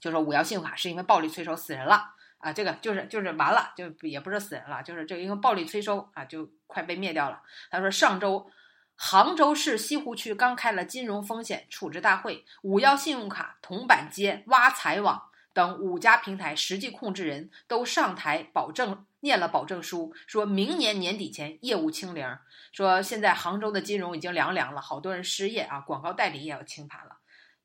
[0.07, 2.12] 就说五幺信用卡是因为暴力催收死人了。
[2.38, 7.42] 啊，这个就是就是完了，就也不是死人了，就是这个因为暴力催收啊，就快被灭掉了。
[7.70, 8.48] 他说，上周
[8.94, 22.38] 杭州市西湖区刚开了金融风险处置大会，五幺信用卡、铜板街、挖财网等五家平台实际控制人都上台保证念了保证书，说明年年底前业务清零。
[22.70, 27.16] 说现在杭州的金融已经凉凉了，好多人失业啊，广告代理也要清盘了。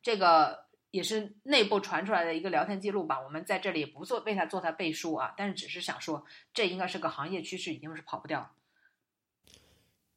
[0.02, 0.71] 这个。
[0.92, 6.24] 也是内部传出来的一个聊天记录吧，我们在这里不做为他做他背书啊，但是只是想说，
[6.54, 8.52] 这应该是个行业趋势，已经是跑不掉。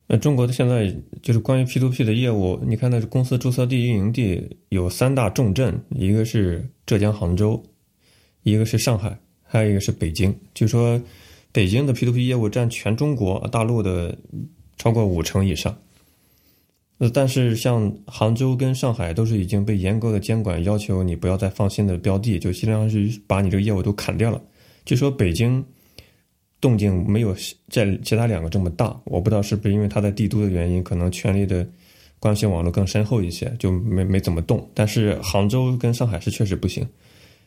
[0.07, 7.65] 那中国的现在就是关于 P to P 的业务，你看那是公司注册地、运营地有三大重镇，一个是浙江杭州，
[8.43, 10.39] 一个是上海，还有一个是北京。
[10.53, 11.01] 据说
[11.53, 14.19] 北京的 P to P 业务占全中国大陆的
[14.77, 15.75] 超过五成以上。
[16.99, 24.41] 呃，但是像杭州跟上海都是已经被严格的监管，要求你不要再放新的标的，就尽量是把你这个业务都砍掉了。
[24.85, 25.65] 据说北京
[26.61, 27.35] 动静没有
[27.69, 31.67] 在其他两个这么大，我不知道是不是因为它在帝都的原因，可能权力的
[32.21, 34.67] 关系网络更深厚一些，就没没怎么动。
[34.73, 36.87] 但是杭州跟上海是确实不行。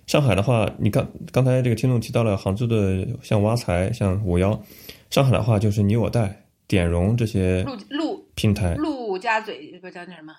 [0.08, 4.62] 上海的话，你刚刚才这个听众提到了杭州的像挖财、像五幺，
[5.10, 8.76] 上海的话就是你我贷、点融这些路路平台。
[9.18, 10.32] 陆家嘴这个叫那什么？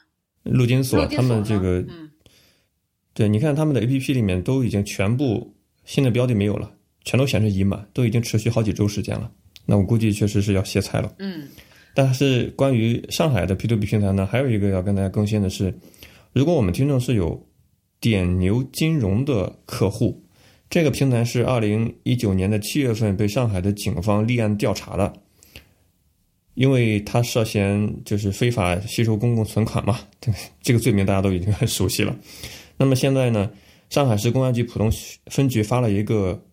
[0.44, 2.08] 陆金所，他们这个，嗯，
[3.12, 5.52] 对，你看他们的 A P P 里面都已经全部
[5.84, 6.70] 新的标的没有了，
[7.02, 9.28] 全都显示已满，都已经持续好几周时间了。
[9.66, 11.12] 那我估计确实是要歇菜了。
[11.18, 11.48] 嗯，
[11.92, 15.74] 但是关于上海的 P to P 平台呢，还有一个要跟大家更新的是，
[16.32, 17.44] 如果我们听众是有
[18.00, 20.24] 点牛金融的客户，
[20.70, 25.12] 这个平台是二零一九年的七月份被上海的警方立案调查的。
[26.58, 30.00] 因为他涉嫌就是非法吸收公共存款嘛，
[30.60, 32.18] 这个罪名大家都已经很熟悉了。
[32.76, 33.48] 那么现在呢，
[33.90, 34.90] 上海市公安局浦东
[35.26, 36.44] 分局发了一个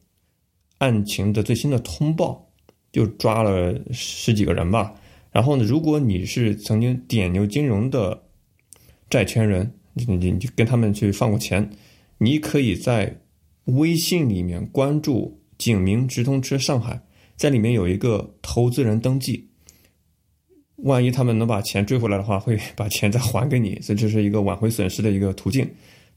[0.78, 2.47] 案情的最新的通报，
[2.91, 4.93] 就抓了十几个人吧。
[5.32, 8.22] 然后呢，如果你是曾经点牛金融的
[9.10, 11.68] 债权人，你你就跟他们去放过钱，
[12.20, 13.20] 你可以在
[13.64, 17.01] 微信里面关注“景明直通车上海”，
[17.36, 19.49] 在里面有一个投资人登记。
[20.78, 25.67] 万一他们能把钱追回来的话，会把钱再还给你，所以这是一个挽回损失的一个途径，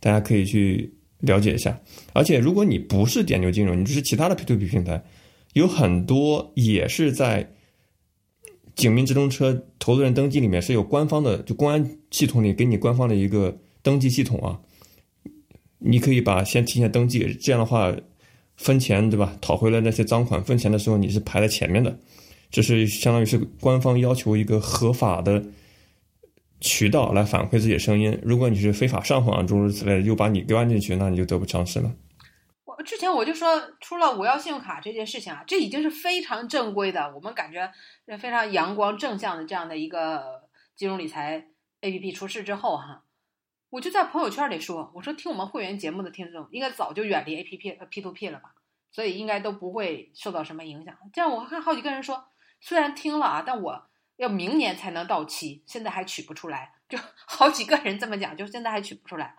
[0.01, 1.81] 大家可以去了解一下。
[2.13, 5.03] 而且，如果你不是点牛金融，你就是其他的 P2P 平台，
[5.53, 7.49] 有很多也是在
[8.75, 14.61] 景明直通车投资人登记里面是有官方的，就公安系统里给你官方的一个登记系统啊。
[15.79, 17.95] 你可以把先提前登记，这样的话
[18.57, 19.37] 分钱对吧？
[19.41, 21.97] 讨回来那些赃款，分钱的时候你是排在前面的，
[22.51, 25.45] 这是相当于是官方要求一个合法的
[26.61, 28.19] 渠道来反馈自己的声音。
[28.23, 31.95] 如果你是非法上访诸如此类的，又把你关进去，那你就得不偿失了。
[32.65, 37.71] 我之前我就说，出了五幺信用卡这件事情啊，这已经是非常正规的，我们感觉
[38.19, 40.43] 非常阳光正向的这样的一个
[40.77, 41.49] 金融理财
[41.81, 43.05] APP 出事之后哈。
[43.71, 48.55] 我就在朋友圈里说，我说听我们会员节目的听众应该早就远离 A P P P to P 了吧，
[48.91, 50.97] 所以应该都不会受到什么影响。
[51.13, 52.25] 这样我看好几个人说，
[52.61, 53.83] 虽然听了啊，但我
[54.17, 59.35] 要明年才能到期，现在还取不出来，就 好几个人这么讲，就现在还取不出来。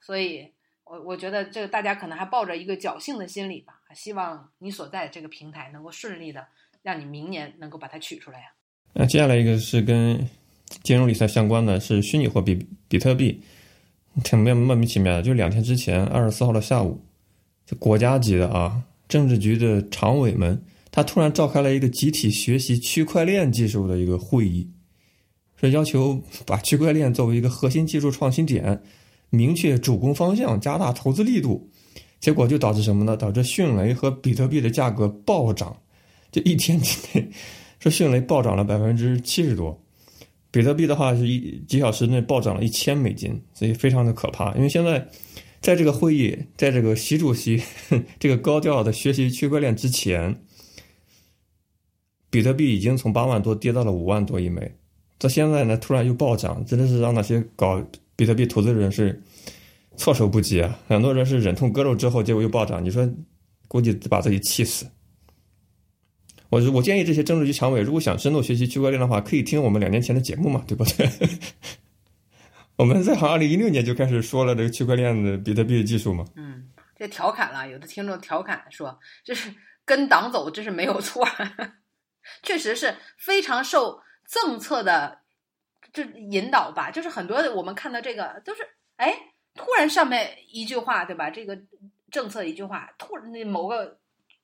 [0.00, 0.52] 所以，
[0.84, 6.46] 我我觉得这个大家可能还抱着一个侥幸的心理吧，希望你所在这个平台能够顺利的
[6.82, 8.46] 让你明年能够把它取出来呀。
[8.92, 10.28] 那接下来一个是跟
[10.82, 13.42] 金融理财相关的是虚拟货币比特币。
[14.24, 17.00] 挺莫莫名其妙的，就两天之前，二十四号的下午，
[17.64, 20.60] 就国家级的啊，政治局的常委们，
[20.90, 24.68] 他突然召开了一个集体学习区块链技术的一个会议，
[25.56, 28.82] 说要求把区块链作为一个核心技术创新点，
[29.30, 31.70] 明确主攻方向，加大投资力度。
[32.18, 33.16] 结果就导致什么呢？
[33.16, 35.74] 导致迅雷和比特币的价格暴涨，
[36.30, 37.30] 就一天之内，
[37.78, 39.82] 说迅雷暴涨了百分之七十多。
[40.50, 44.54] 比特币的话是一几小时内暴涨了一千美金，所以非常的可怕。
[44.56, 45.06] 因为现在
[45.62, 47.62] 在这个会议，在这个习主席
[48.18, 50.42] 这个高调的学习区块链之前，
[52.30, 54.72] 比特币已经从八万多跌到了五万多一枚。
[55.18, 57.84] 到现在呢，突然又暴涨，真的是让那些搞
[58.16, 59.22] 比特币投资的人是
[59.96, 60.78] 措手不及啊！
[60.88, 63.06] 很多人是忍痛割肉之后，结果又暴涨，你说
[63.68, 64.86] 估计把自己气死。
[66.48, 71.08] 我我建议这些政治局常委，如果想深度学习区块链的话，可以听我们两年前的节目嘛，对不对？
[72.76, 76.24] 我们在好像二零一六年就开始说了这个区块链的比特币的技术嘛。
[76.34, 79.54] 嗯，这调侃了，有的听众调侃说，这是
[79.84, 81.24] 跟党走，这是没有错，
[82.42, 85.20] 确实是非常受政策的
[85.92, 86.90] 就引导吧。
[86.90, 88.66] 就是很多我们看到这个都是，
[88.96, 89.14] 哎，
[89.54, 91.30] 突然上面一句话，对吧？
[91.30, 91.58] 这个
[92.10, 93.98] 政策一句话，突然那某个。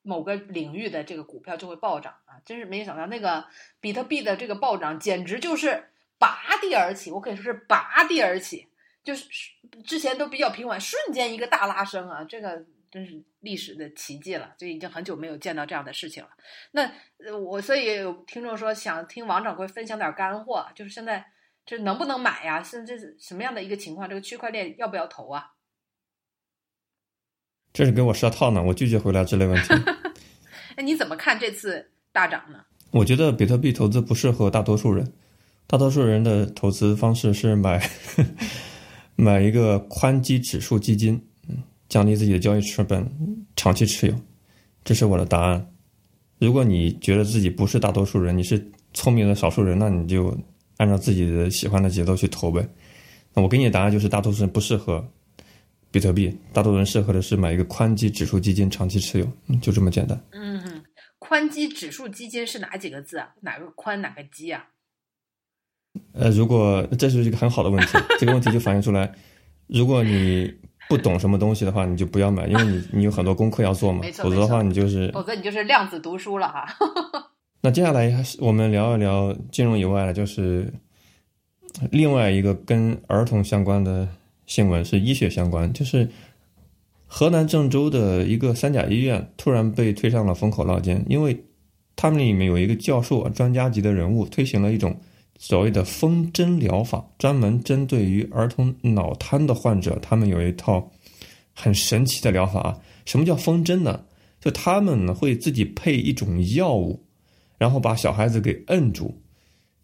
[0.08, 2.38] 某个领域的这个股票就会暴涨啊！
[2.44, 3.44] 真是没想到，那个
[3.80, 8.68] 比特币的这个暴涨简直就是拔地而起，我可以说是拔地而起，
[9.02, 9.28] 就是
[9.84, 12.22] 之前都比较平稳，瞬间一个大拉升啊！
[12.22, 16.30] 这个真是历史的奇迹了，就已经很久没有见到这样的事情了。
[16.72, 16.90] 那
[17.36, 21.24] 我所以有听众说想听王掌柜分享点干货，就是现在
[21.64, 22.62] 这能不能买呀？
[22.62, 24.08] 现在是什么样的一个情况？
[24.08, 25.52] 这个区块链要不要投啊？
[27.72, 29.74] 这是给我设套呢，我拒绝回答这类问题。
[30.76, 32.64] 那你怎么看这次大涨呢？
[32.92, 35.12] 我觉得比特币投资不适合大多数人，
[35.66, 37.82] 大多数人的投资方式是买
[39.16, 41.35] 买一个宽基指数基金，嗯，
[41.88, 43.06] 降低自己的交易成本，
[43.56, 44.14] 长期持有。
[44.84, 45.72] 这是我的答案。
[46.38, 50.36] 如果你觉得自己不是大多数人，你是聪明的少数人，那你就
[50.76, 52.68] 按照自己的喜欢的节奏去投呗。
[53.34, 55.06] 那我给你的答案就是大多数人不适合。
[55.88, 59.32] 比特币，大多数人适合的是买一个宽基指数基金，长期持有，
[59.62, 60.20] 就这么简单。
[60.32, 60.82] 嗯，
[61.18, 63.30] 宽基指数基金是哪几个字啊？
[63.40, 64.66] 哪个宽哪个基啊？
[66.12, 69.10] 呃，如果这是一个很好的问题，这个问题就反映出来，
[69.68, 70.52] 如果你
[70.88, 74.02] 不懂什么东西的话，你就不要买，因为你 你有很多功课要做嘛。
[74.14, 76.66] 否则的话，你就是，否则你就是量子读书了哈。
[77.62, 80.72] 那接下来我们聊一聊金融以外的，就是
[81.90, 84.08] 另外一个跟儿童相关的。
[84.46, 86.08] 新闻是医学相关，就是
[87.04, 91.44] 河南郑州的一个三甲医院突然被推上了风口浪尖，因为
[91.96, 95.00] 他们里面有一个教授专家级的人物推行了一种
[95.38, 100.90] 所谓的风针疗法，专门针对于儿童脑瘫的患者，他们有一套
[101.54, 102.80] 很神奇的疗法啊。
[103.04, 104.04] 什么叫风针呢？
[104.40, 107.04] 就他们会自己配一种药物，
[107.58, 109.20] 然后把小孩子给摁住，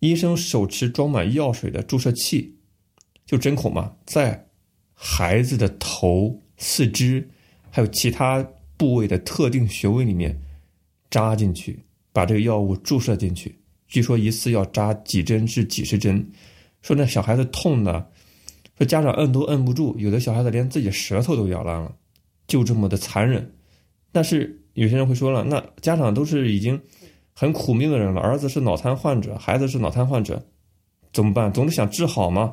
[0.00, 2.56] 医生手持装满药水的注射器，
[3.26, 4.46] 就针孔嘛，在。
[5.04, 7.28] 孩子的头、四肢，
[7.70, 8.46] 还有其他
[8.76, 10.40] 部位的特定穴位里面
[11.10, 11.80] 扎进去，
[12.12, 13.58] 把这个药物注射进去。
[13.92, 16.26] 据说一次要扎几针至几十针，
[16.80, 18.02] 说那小孩子痛的，
[18.78, 21.94] 说家长摁都摁不住，有的小孩子连自己舌头都咬烂了，
[22.46, 23.54] 就这么的残忍。
[24.10, 26.80] 但是有些人会说了，那家长都是已经
[27.34, 30.42] 很苦命的人了，儿子是脑瘫患者，孩子是脑瘫患者，
[31.12, 31.52] 怎么办？
[31.52, 32.50] 总是想治好吗？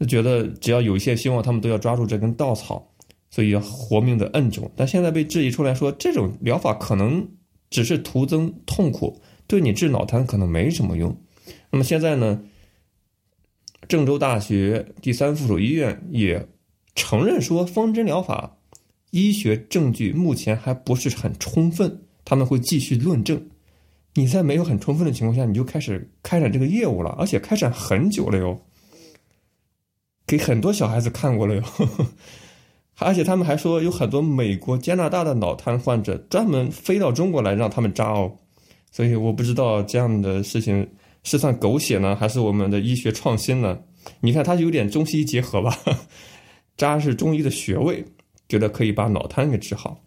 [0.00, 2.90] 就觉得只要有一些希望，他们都要抓住这根稻草，
[3.30, 4.70] 所以要活命的摁住。
[4.74, 7.28] 但现在被质疑出来说，这种疗法可能
[7.68, 11.16] 只是徒增痛苦，对你治脑瘫可能没什么用。
[11.70, 12.42] 那么现在呢，
[13.88, 16.48] 郑州大学第三附属医院也
[16.94, 18.56] 承认说风针疗法
[19.10, 23.48] 医学证据目前还不是很充分，他们会继续论证。
[24.14, 28.60] 你在没有很充分的情况下，你就开始开展这个业务了，而且开展很久了哟，
[30.24, 31.62] 给很多小孩子看过了哟，
[32.98, 38.38] 而且他们还说有很多美国、加拿大的脑瘫患者专门飞到中国来让他们扎哦，
[38.94, 40.88] 所以我不知道这样的事情
[41.24, 43.76] 是算狗血呢，还是我们的医学创新呢？
[44.20, 45.76] 你看，它有点中西医结合吧，
[46.78, 48.04] 扎是中医的穴位，
[48.48, 49.98] 觉得可以把脑瘫给治好。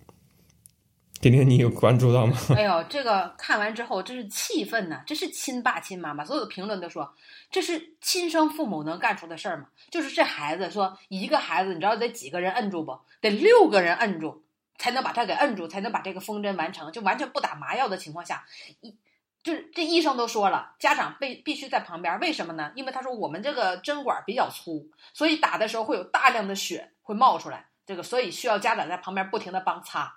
[1.19, 2.37] 今天你有关注到吗？
[2.55, 5.03] 哎呦，这个看完之后真是气愤呐！
[5.05, 6.23] 这是亲爸亲妈吗？
[6.23, 7.13] 所有的评论都说
[7.51, 9.65] 这是亲生父母能干出的事儿吗？
[9.91, 12.97] 就是这孩子说一个孩子，你知道得几个人摁住不？
[13.19, 14.43] 得六个人摁住
[14.77, 16.91] 才能把它给摁住，才能把这个风针完成。
[16.91, 18.45] 就完全不打麻药的情况下，
[18.81, 18.95] 一
[19.43, 22.19] 就是这医生都说了，家长被必须在旁边。
[22.19, 22.71] 为什么呢？
[22.75, 30.15] 因为他说我们这个针管比较粗，所以打的时候会有大量的血会冒出来，这个所以需要家长在旁边不停的帮擦。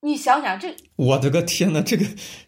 [0.00, 2.04] 你想想这，我的个天呐，这个，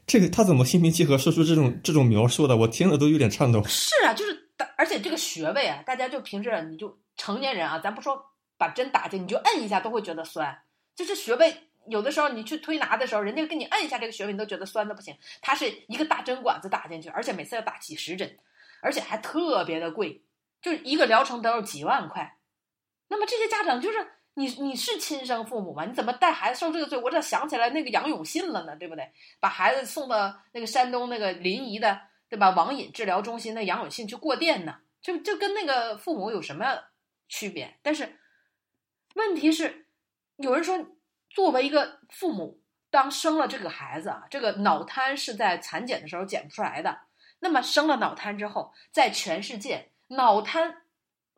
[0.06, 2.56] 这个他怎么心平气和说出这种这种描述的？
[2.56, 3.62] 我听了都有点颤抖。
[3.64, 8.20] 是啊，就是，而且这个穴位啊，大家就平时你就成年人啊，咱不说
[8.58, 10.63] 把针打进，你就摁一下都会觉得酸。
[10.94, 11.54] 就是穴位，
[11.86, 15.16] 有的时候你去推拿的时候，人家给你摁一下这个穴位，你都觉得酸的不行。
[15.40, 18.38] 它是一个大针管子打进去，而且每次要打几十针，
[18.80, 20.22] 而且还特别的贵，
[20.60, 22.38] 就是一个疗程都要几万块。
[23.08, 24.08] 那么这些家长就是。
[24.36, 25.84] 你你是亲生父母吗？
[25.84, 26.98] 你怎么带孩子受这个罪？
[26.98, 29.08] 我这想起来那个杨永信了呢，对不对？
[29.38, 32.50] 把孩子送到那个山东那个临沂的，对吧？
[32.50, 36.66] 网瘾治疗中心，那杨永信去过电呢，就就跟那个父母有什么
[37.28, 37.78] 区别？
[37.80, 38.18] 但是
[39.14, 39.83] 问题是，
[40.36, 40.96] 有人说，
[41.30, 42.60] 作为一个父母，
[42.90, 47.00] 当生了这个孩子啊，这个脑瘫是在产检的时候检不出来的。
[47.40, 50.82] 那么生了脑瘫之后，在全世界，脑瘫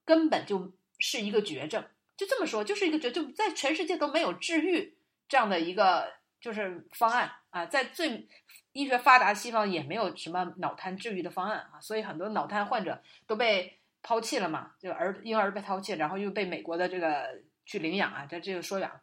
[0.04, 1.84] 根本就是一个绝症。
[2.16, 4.96] 就这么说，就是一个绝就在全世界都没有治愈
[5.28, 8.26] 这样的一个就是方案啊，在最
[8.72, 19.02] 医学发达西方也没有什么脑瘫治愈的方案啊，所以很多脑瘫患者都被抛弃了嘛，就儿婴儿被抛弃，然后又被美国的这个去领养啊，这这个说远了。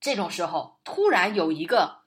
[0.00, 2.02] 这种时候，突然有一个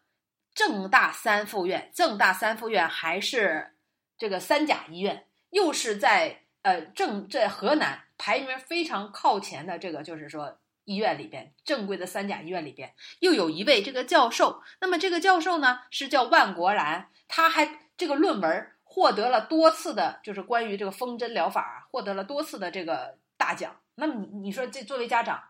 [0.53, 3.75] 正大三附院，正大三附院还是
[4.17, 8.03] 这个三甲医院，又是在呃正在河南。
[8.17, 14.63] 排名非常靠前的这个，就是说医院里边正规的三甲医院里边，又有一位这个教授。
[14.79, 23.81] 那么这个教授呢，是叫万国然，他还这个论文获得了多次的，就是关于这个风针疗法获得了多次的这个大奖。
[23.95, 25.43] 那么你你说这作为家长，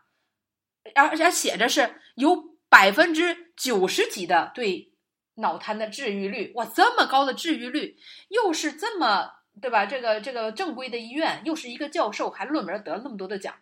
[0.94, 4.94] 而且写着是有百分之九十几的对
[5.34, 9.34] 脑瘫的治愈率，哇，这么高的治愈率，又是这么。
[9.58, 9.86] 对吧？
[9.86, 13.54] 这个这个正规的医院又是一个教授，还论文得了那么多的奖，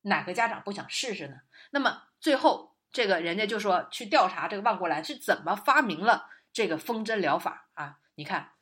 [0.00, 1.34] 哪个家长不想试试呢？
[1.70, 7.98] 那么最后这个人家就说去调查这个万国兰是怎么发明了这个风针疗法啊？
[8.14, 8.52] 你看，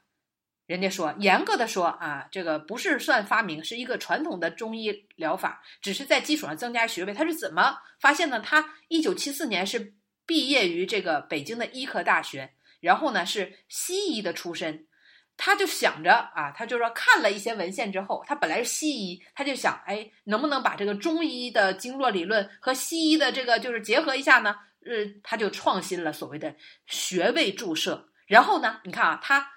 [0.67, 7.14] 人家说严格的说啊，这个不是算发明，是一个传统的中医疗法，只是在基础上增加学位。
[7.14, 8.41] 他是怎么发现呢？
[8.41, 9.95] 他一九七四年是
[10.27, 12.51] 毕业于这个北京的医科大学，
[12.81, 14.89] 然后呢是西医的出身。
[15.37, 24.57] 他就想着啊，他就说看了一些文献之后，他本来是西医，他就想，哎，能不能把这个中医的经络理论和西医的这个就是结合一下呢？
[24.85, 24.93] 呃，
[25.23, 26.57] 他就创新了所谓的
[26.87, 28.09] 穴位注射。
[28.27, 29.53] 然后呢，你看啊，他。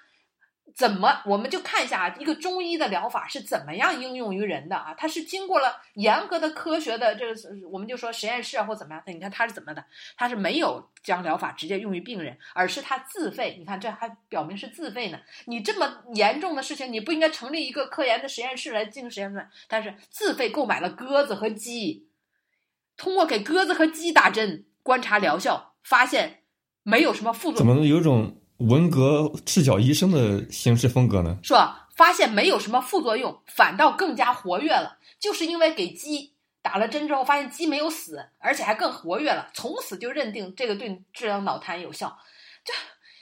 [0.74, 1.22] 怎么？
[1.26, 4.94] 我们就看一下啊，一个中医的疗法是怎么样应用于人的啊？
[4.96, 7.34] 它是经过了严格的科学的这个，
[7.70, 9.02] 我们就说实验室啊或怎么样？
[9.06, 9.84] 那你看它是怎么的？
[10.16, 13.56] 它是没有将疗法直接用于病人，而是他自费。
[13.58, 15.18] 你看这还表明是自费呢。
[15.46, 19.44] 你这么严重的事情，你不应该成立一个科研的实验室来进行实验吗？
[19.68, 22.08] 但是自费购买了鸽子和鸡，
[22.96, 26.42] 通过给鸽子和鸡打针观察疗效，发现
[26.82, 27.58] 没有什么副作用。
[27.58, 28.39] 怎么有种？
[28.60, 31.36] 文革赤脚医生的行事风格呢？
[31.42, 31.58] 说
[31.94, 36.32] 发现没有什么副作用，反倒更加活跃了，就是因为给鸡
[36.62, 42.16] 打了针之后，发现鸡没有死，而且还更活跃了，从此就认定这个对治疗脑瘫有效。
[42.64, 42.72] 这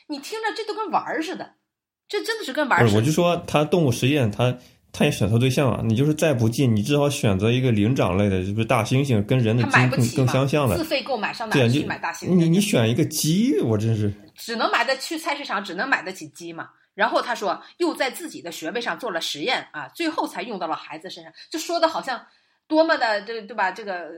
[0.09, 1.55] 你听着，这都跟玩儿似的，
[2.09, 2.99] 这真的是跟玩儿似的。
[2.99, 4.57] 我就说他动物实验，他。
[4.91, 5.83] 他也选错对象了！
[5.85, 10.79] 你就是再不济，你至少选择一个灵长类的，就是大猩猩，跟人的基因更更相像的。
[10.79, 12.35] 自费购买上哪去买大猩猩？
[12.35, 16.71] 你你选一个鸡，我真是只能买得去菜市场，只能买得起鸡嘛。
[16.95, 22.27] 然后他说，又在自己的穴位上做了实验啊，最后才用到了孩子身上，就说的好像
[22.67, 23.71] 多么的这对吧？
[23.71, 24.11] 这个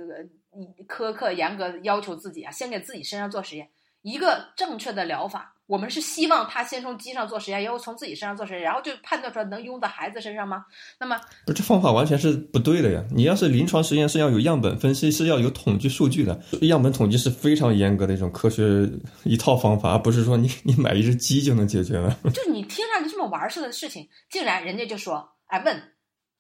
[0.89, 3.69] 苛刻严格要求自己啊，先给自己身上做实验。
[4.03, 10.65] 一个正确的疗法，我们是希望他先从鸡上做实验，然后从自己身上做实验，然后就判断出来能用在孩子身上吗？
[10.99, 11.17] 那么，
[11.47, 13.01] 不，这方法完全是不对的呀！
[13.15, 18.91] 你要是临床实验是要有样本分析，是要有统计数据的，样本统计是非常严格的一种科学
[19.23, 22.19] 一套方法，而不是说你你买一只鸡就能解决了。
[22.35, 25.81] 就是你听上去这么玩似的事情，竟然人家就说，哎，问，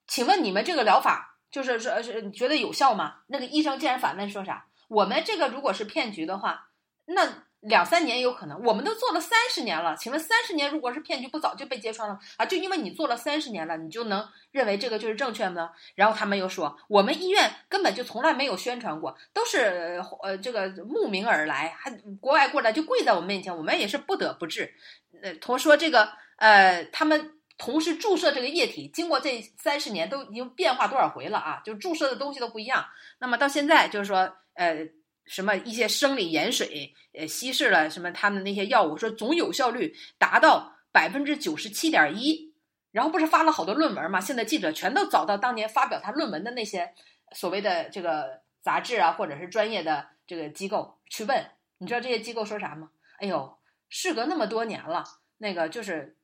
[0.09, 3.18] 请问你们这个疗法就是说是觉得有效吗？
[3.28, 4.66] 那个医生竟然反问说啥？
[4.89, 6.70] 我们这个如果是骗局的话，
[7.07, 7.49] 那。
[7.61, 9.95] 两三年有可能，我们都做了三十年了。
[9.95, 12.47] 请问三十年如果是骗局，不早就被揭穿了啊？
[12.47, 15.71] 就因为你做了三十年了，你就能认为这个就是正确的？
[15.95, 24.75] 然后他们又说，我们医院根本就从来没有宣传过，都是呃这个慕名而来，还国外过来就跪在我们面前，我们也是不得不治。
[25.23, 31.61] 呃，同说这个呃，他们同时注射这个液体，经过这三十年都已经变化多少回了啊？
[31.63, 32.87] 就注射的东西都不一样。
[33.19, 34.89] 那么到现在就是说呃。
[35.31, 42.53] 什么一些生理盐水，呃，稀释了什么他们那些药物，说总有效率达到百分之九十七点一，
[42.91, 44.20] 然后不是发了好多论文嘛？
[44.20, 46.93] 现在记者全都找到当年发表他论文的那些
[47.31, 51.47] 所谓的这个杂志啊，或者是专业的这个机构去问，
[51.78, 52.91] 你知道这些机构说啥吗？
[53.20, 53.57] 哎呦，
[53.89, 55.05] 事隔那么多年了，
[55.39, 56.16] 那个就是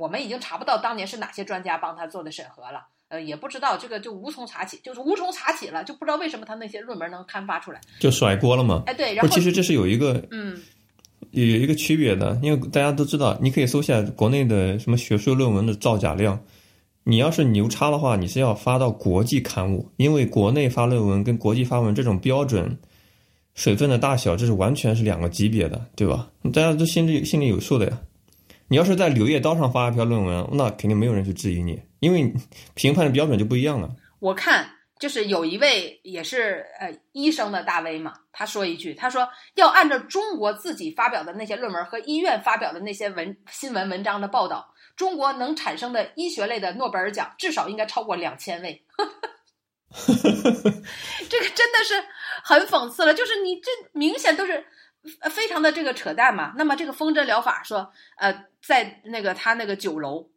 [0.00, 2.88] 我们已经查不到当年是哪些专家帮他做的审核了。
[3.08, 8.82] 呃，也不知道这个就无从查起，就是无从查起了，就不知道为什么他那些论文能刊发出来，就甩锅了嘛？
[8.86, 10.60] 哎，对，然后其实这是有一个嗯，
[11.30, 16.38] 有有一个区别的，因为大家都知道，你可以搜下国内的什么学术论文的造假量，
[17.04, 22.78] 你要是牛叉的话，你是要发到国际刊物，因为国内发论文跟国际发文这种标准
[23.54, 26.28] 水分的大小，这是完全是两个级别的，对吧？
[26.52, 27.98] 大家都心里心里有数的呀。
[28.70, 32.30] 你要是在《柳叶刀》上发一篇论文，那肯定没有人去质疑你，因为
[32.74, 33.88] 评判的标准就不一样了。
[34.20, 48.84] 我看就是有一位也是呃医生的大 V 嘛，他说一句，他说要按照中国自己发表的那些论文和医院发表的那些文新闻文章的报道，中国能产生的医学类的诺贝尔奖至少应该超过两千位。
[50.06, 51.94] 这个真的是
[52.44, 54.66] 很讽刺了，就是你这明显都是。
[55.20, 56.52] 呃，非常的这个扯淡嘛。
[56.56, 60.30] 那么这个风筝疗法说，呃，在那个他那个九楼，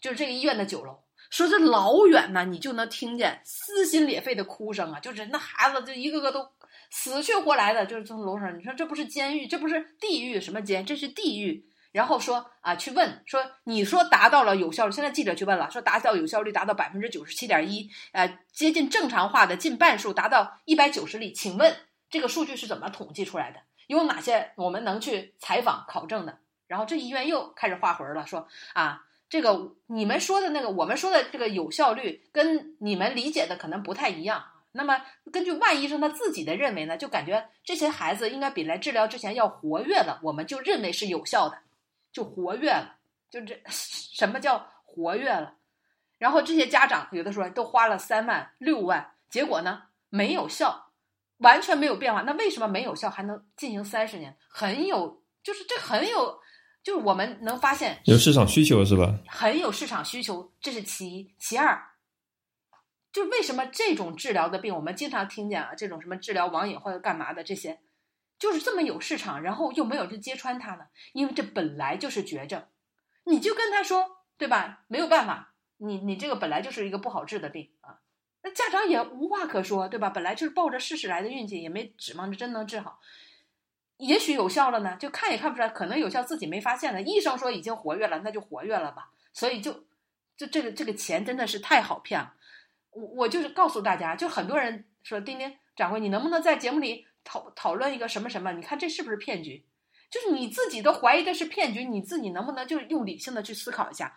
[0.00, 6.48] 就是这个医院的九楼，说这老远呢，你就能听见撕心裂肺的哭声啊，就是那孩子就一个个都
[6.90, 8.58] 死去活来的，就是从楼上。
[8.58, 10.84] 你说这不是监狱，这不是地狱什么监？
[10.84, 11.66] 这是地狱。
[11.92, 21.32] 然后说啊，去问说，你说达到了有效率，现在记者去问了，说达到有效率达到百分之九十七点一，呃，接近正常化的近半数达到一百九十例。
[21.32, 21.76] 请问
[22.08, 23.58] 这个数据是怎么统计出来的？
[23.90, 26.38] 有哪些我们能去采访考证的？
[26.68, 34.44] 然后这医院又开始画魂了，说啊，这个你们说的那个，我们说的这个有效率跟你们理解的可能不太一样。
[34.70, 41.58] 那么根据万医生他自己的认为呢，就感觉这些孩子应该比来治疗之前要活跃了，我们就认为是有效的，
[42.12, 42.94] 就活跃了，
[43.28, 45.54] 就这 什么叫活跃了？
[46.18, 50.89] 然后这些家长有的时候都花了三万六万，结果呢没有效。
[51.40, 54.34] 完全没有变化，那为什么没有效还能进行三十年？
[54.48, 56.40] 很有，就是这很有，
[56.82, 59.18] 就是我们能发现有市场需求是吧？
[59.28, 61.34] 很有市场需求，这是其一。
[61.38, 61.82] 其二，
[63.12, 67.80] 就为什么这种治疗的病，我们经常听见啊，这种什么治疗网瘾或者干嘛的这些，
[68.38, 70.84] 就是这么有市场，然后又没有去揭穿它呢？
[71.12, 72.66] 因为这本来就是绝症，
[73.24, 74.84] 你就跟他说，对吧？
[74.88, 77.99] 没有办法，你你这个本来就是一个不好治的病啊。
[78.42, 80.08] 那家长也无话可说，对吧？
[80.08, 82.98] 本来就是抱着试试来的运气，也没指望着真能治好。
[83.98, 87.02] 也许有效了呢，就看也看不出来，可能有效自己没发现呢。
[87.02, 89.10] 医生说已经活跃了，那就活跃了吧。
[89.34, 89.84] 所以就
[90.38, 92.32] 就这个这个钱真的是太好骗了。
[92.92, 98.52] 我我就是告诉大家，就很多人说丁丁掌柜，你能不能在节目里讨讨论一个什么什么？
[98.52, 99.66] 你看这是不是骗局？
[100.10, 104.16] 就是你自己都怀疑这是骗局，你自己能不能就用理性的去思考一下，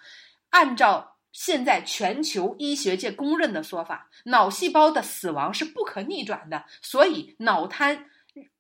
[0.52, 1.13] 按照。
[1.34, 8.10] 现在全球医学界公认的说法，脑细胞的死亡是不可逆转的，所以脑瘫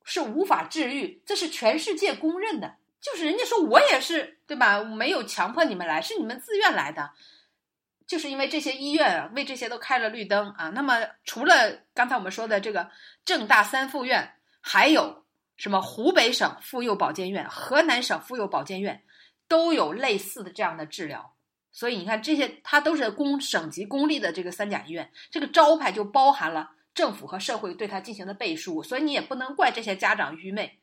[0.03, 2.75] 是无法治愈，这是全世界公认的。
[2.99, 4.83] 就是人家说我也是，对吧？
[4.83, 7.11] 没有强迫你们来，是你们自愿来的。
[8.07, 10.69] 就是因为这些医院啊，为这些都开了绿灯啊。
[10.69, 12.89] 那么除了刚才我们说的这个
[13.23, 15.25] 正大三附院，还有
[15.57, 19.03] 什么湖北省妇幼保健院、河南省妇幼保健院，
[19.47, 21.32] 都有类似的这样的治疗。
[21.73, 30.79] 所以你看，这些它都是公省级公立的这个三甲医院，这个招牌就包含了政府和社会对它进行的背书，所以你也不能怪这些家长愚昧，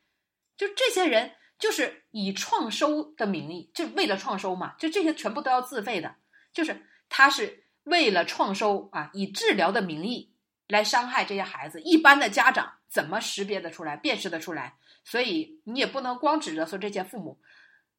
[0.56, 6.16] 就这些人就是以创收的名义，就为了创收嘛，就这些全部都要自费的，
[6.52, 10.34] 就是他是为了创收啊，以治疗的名义
[10.68, 14.74] 来伤害这些孩子，一般的家长怎么识别得出来、辨识得出来？
[15.04, 17.40] 所以你也不能光指着说这些父母。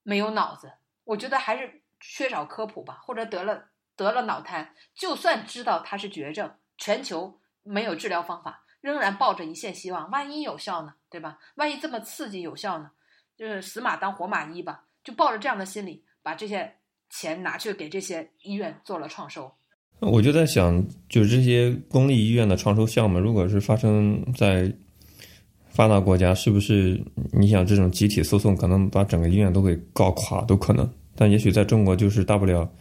[0.03, 0.71] 没有脑子，
[1.03, 3.63] 我觉得还是缺少科普吧，或者得了
[3.95, 11.37] 得了脑瘫，就算知道它是绝症，全球没有治疗方法，仍然抱着一线希望，万一有效呢，对吧？
[11.55, 12.89] 万一这么刺激有效呢？
[13.37, 16.75] 就是死马当活马医吧，就抱着这样的心理，把这些
[17.09, 19.51] 钱拿去给这些医院做了创收。
[19.99, 24.71] 我就在想，就是这些公立医院的创收项目，如果是发生在
[25.69, 26.99] 发达国家，是不是
[27.31, 30.91] 你想这种集体诉讼，可能把整个医院都给告垮都可能？
[31.15, 32.71] 但也许在中国，就是大不了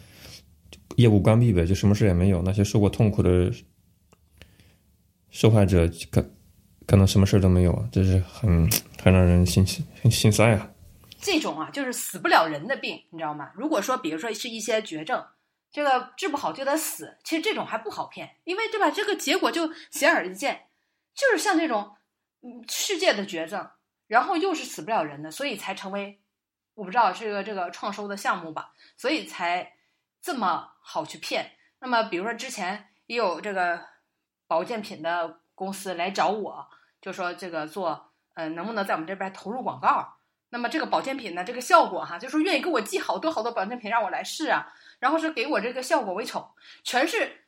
[0.95, 2.41] 业务关闭呗，就什么事也没有。
[2.41, 3.51] 那些受过痛苦的
[5.29, 6.23] 受害者，可
[6.85, 8.69] 可能什么事都没有啊，这是很
[9.01, 10.71] 很让人心心心塞啊。
[11.19, 13.51] 这种啊，就是死不了人的病，你知道吗？
[13.55, 15.23] 如果说，比如说是一些绝症。
[15.73, 18.91] 这个治不好就得死，其实这种还不好骗，因为对吧？
[18.91, 20.63] 这个结果就显而易见，
[21.15, 21.89] 就是像这种
[22.67, 23.65] 世界的绝症，
[24.05, 26.19] 然后又是死不了人的，所以才成为
[26.81, 29.73] 我不知道这个这个创收的项目吧，所以才
[30.19, 31.51] 这么好去骗。
[31.77, 33.85] 那么比如说之前也有这个
[34.47, 36.67] 保健品的公司来找我，
[36.99, 40.17] 就说这个做呃能不能在我们这边投入广告？
[40.49, 44.73] 那么这个保健品呢，这个效果哈，就说愿意给我寄好多好多保健品让我来试啊。
[44.97, 47.43] 然后是给我这个效果为丑，全是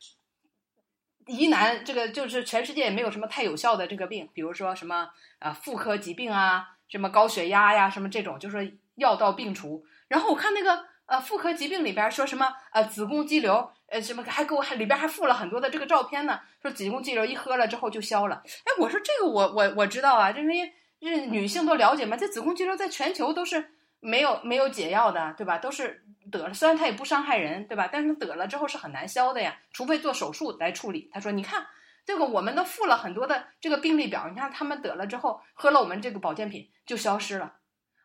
[1.26, 5.10] 疑难，这个就是全世界也没有什么太有效的这个病，比如说什么
[5.40, 9.84] 啊妇科疾病啊，什么高血压呀，什么这种，就是药到病除。
[10.08, 18.42] 然后我看那个呃妇科疾病里边说什么呃子宫肌瘤，呃什么还给我还里边还附了很多的这个照片呢，说子宫肌瘤一喝了之后就消了。
[18.46, 25.58] 哎，我说这个我我我知道啊，因为这女性都了解嘛，这子宫肌瘤在全球都是没有没有解药的，对吧？
[25.58, 26.02] 都是。
[26.32, 27.90] 得了，虽然它也不伤害人，对吧？
[27.92, 31.10] 但是得了之后是很难消的呀，除非做手术来处理。
[31.14, 31.68] 他说：“你看，
[32.06, 37.56] 这个我们都附了很多的这个病例表，你看他们得了之后喝了我们这个保健品就消失了。”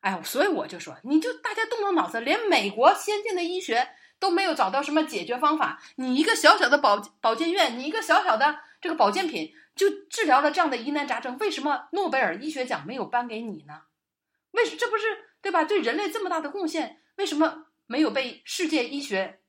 [0.00, 3.88] 哎，所以我就说，你就大家动动脑子，连美国先进的医学
[4.18, 13.82] 都没有找到什么解决方法，你一个小小的保保健院，你一个小小的这个保健品就治疗了这样的疑难杂症，为什么诺贝尔医学奖没有颁给你呢？
[14.52, 15.04] 为什这不是
[15.40, 15.64] 对吧？
[15.64, 17.66] 对人类这么大的贡献，为什么？
[17.90, 19.40] 没有被世界医学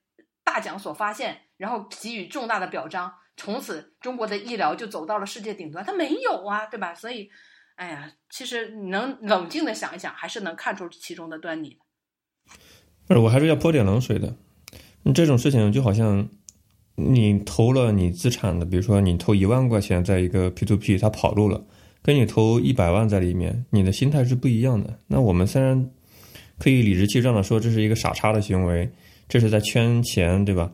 [0.45, 5.83] 大奖所发现，然后给予重大的表彰，从此中国的医疗就走到了世界顶端。
[5.83, 6.95] 他没有啊，对吧？
[6.95, 7.29] 所以，
[7.79, 11.77] 哎呀，其实你能冷静的想一想，还是能看出其中的端倪的。
[13.07, 14.35] 不是，我还是要泼点冷水的。
[15.15, 16.27] 这种事情就好像
[16.95, 21.65] 你投了你资产的，比如说你投一万块钱在一个 P to P，它跑路了，
[22.01, 24.99] 跟你投一百万在里面，你的心态是不一样的。
[25.07, 25.89] 那我们虽然。
[26.61, 28.91] 可以理直气壮的说，这是一个傻叉的行为，
[29.29, 30.69] 这是在圈钱，对吧？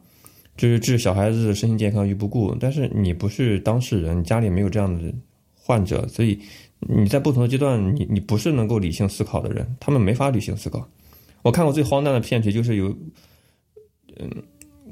[0.58, 2.56] 这是置小孩子身心健康于不顾。
[2.60, 5.14] 但是你不是当事人，你家里没有这样的
[5.53, 6.39] 患者，所以
[6.80, 10.88] 你在不同的阶段，你你不是能够理性思考的人，他们没法理性思考。
[11.42, 12.96] 我看过最荒诞的骗局，就是有，
[14.18, 14.44] 嗯，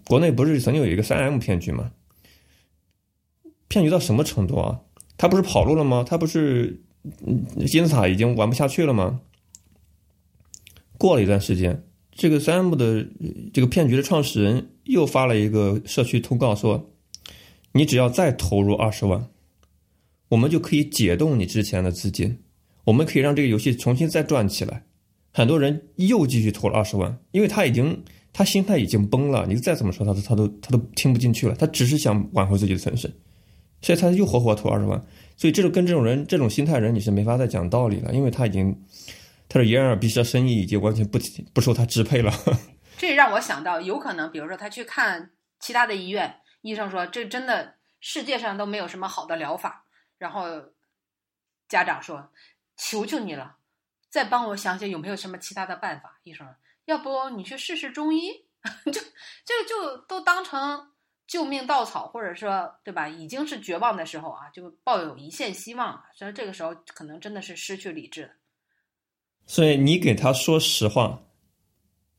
[0.05, 1.91] 国内不是曾经有一个三 M 骗局吗？
[3.67, 4.79] 骗局到什么程度啊？
[5.17, 6.05] 他不是跑路了吗？
[6.07, 6.81] 他不是
[7.67, 9.21] 金字塔已经玩不下去了吗？
[10.97, 13.05] 过了一段时间，这个三 M 的
[13.53, 16.91] 这个骗局的创始人又发了一个社区通告，说
[17.73, 19.27] ：“你只要再投入二十万，
[20.29, 22.43] 我们就可以解冻你之前的资金，
[22.85, 24.83] 我们可以让这个游戏重新再转起来。”
[25.31, 33.11] 很多人又继续投了二十万，因为他已经他心态已经崩了，你再怎么说他都他都他都听不进去了，他只是想挽回自己的损失，
[33.81, 35.03] 所以他又活活投二十万。
[35.37, 38.75] 所以这种跟这种人这种心态人，你是没法再讲道理了，因为他已经。
[39.49, 41.19] 他的：“眼耳鼻舌生意已经完全不
[41.53, 42.33] 不受他支配了。
[42.97, 45.29] ”这让我想到，有可能，比如说他去看
[45.59, 49.82] 其他的医院，医生说这真的世界上都没有什么好的疗法。
[50.23, 50.47] 然后
[51.67, 52.31] 家长说
[52.77, 53.57] ：“求求你了，
[54.09, 56.47] 再帮我想想有没有什么其他的办法。”医生
[56.85, 58.45] ：“要不你去试试中医？”
[58.85, 60.91] 就这个就都当成
[61.27, 63.09] 救命稻草，或者说对吧？
[63.09, 66.01] 已经是绝望的时候啊，就抱有一线希望。
[66.15, 68.31] 所以这个时候可能真的是失去理智。
[69.45, 71.21] 所以你给他说实话，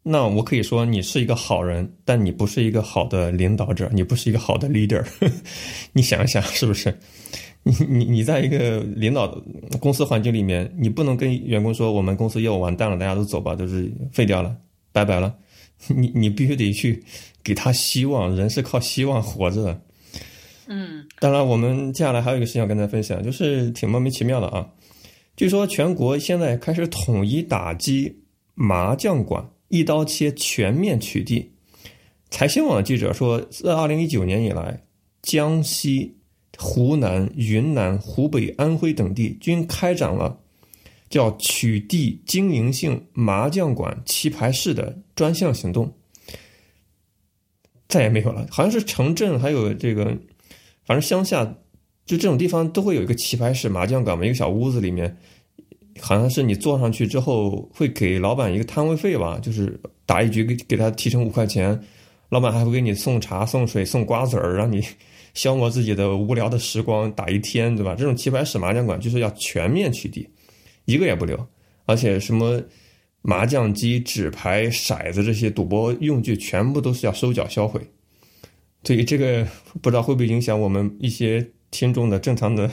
[0.02, 5.02] 那我可以说你是一个好人，但你不是一个好的领导者，你不是一个好的 leader。
[5.94, 7.00] 你想一想，是不是？
[7.64, 9.36] 你你你在一个领导
[9.80, 14.56] 公司环境里面，你不能跟员工说我们公司业务完蛋了，大家都走吧，就是废掉了，
[14.92, 15.34] 拜拜了。
[15.88, 17.02] 你你必须得去
[17.42, 19.80] 给他希望，人是靠希望活着的。
[20.68, 21.04] 嗯。
[21.18, 24.68] 当然，我们接下来还有一个事情要跟大家分享，就是挺莫名其妙的啊。
[25.36, 28.20] 据说全国现在开始统一打击
[28.54, 31.46] 麻将馆，一刀切，全面取缔。
[32.30, 34.84] 财新网的记者说，自二零一九年以来，
[35.22, 36.16] 江西、
[36.58, 40.38] 湖南、云南、湖北、安徽等地均开展了
[41.10, 45.92] 叫取缔经营性麻将馆棋牌室的专项行动，
[47.88, 48.46] 再也没有了。
[48.50, 50.04] 好像是城镇还有这个，
[50.84, 51.44] 反正乡下
[52.04, 55.16] 就这种地方都会有一个棋牌室、麻将馆嘛，一个小屋子里面，
[56.00, 61.80] 好像是你坐上去之后会给老板一个摊位费吧，就是打一局给给他提成五块钱，
[62.28, 64.82] 老板还会给你送茶、送水、送瓜子儿，让你
[65.34, 67.94] 消磨自己的无聊的时光，打一天，对吧？
[67.94, 70.26] 这种棋牌室、麻将馆就是要全面取缔。
[70.86, 71.46] 一个也不留，
[71.86, 72.62] 而且什么
[73.22, 77.80] 麻将机、纸牌、骰子这些赌博用具，全部都是要收缴销毁。
[78.82, 79.46] 对于这个，
[79.80, 82.70] 不知道会不会影响我们一些听众的正常的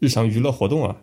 [0.00, 0.96] 日常娱乐活动啊？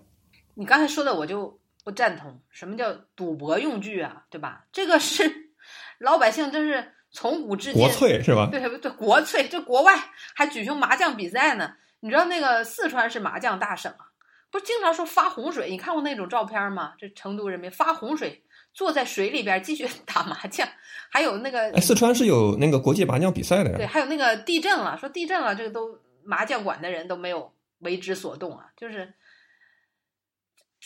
[0.55, 2.37] 你刚才说的我就不赞同。
[2.49, 4.25] 什么叫赌博用具啊？
[4.29, 4.65] 对吧？
[4.73, 5.23] 这个是
[5.99, 8.47] 老百姓，真是从古至今国粹是吧？
[8.51, 9.47] 对对，国粹。
[9.47, 9.93] 这国外
[10.35, 11.73] 还举行麻将比赛呢。
[12.01, 14.07] 你知道那个四川是麻将大省啊。
[14.51, 15.69] 不是经常说发洪水？
[15.69, 16.93] 你看过那种照片吗？
[16.97, 20.67] 这成都人民发洪水，坐在水里边继续 打麻将，
[21.11, 23.77] 还有那个四川是有那个国际麻将比赛的呀。
[23.77, 28.65] 对，还有那个地震了，说地震了，这个都麻将馆的人都没有为之所动啊。
[28.75, 29.13] 就是，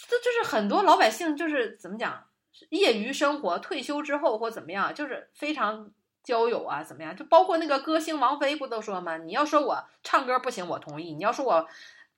[0.09, 2.21] 这就是很多老百姓就是怎么讲，
[2.69, 5.89] 业余生活退休之后或怎么样，就是非常
[6.23, 7.15] 交友啊，怎么样？
[7.15, 9.17] 就包括那个歌星王菲不都说吗？
[9.17, 11.67] 你要说我唱歌不行，我同意；你要说我。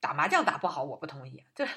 [0.02, 1.44] 打麻将打不好，我不同意。
[1.56, 1.68] 这，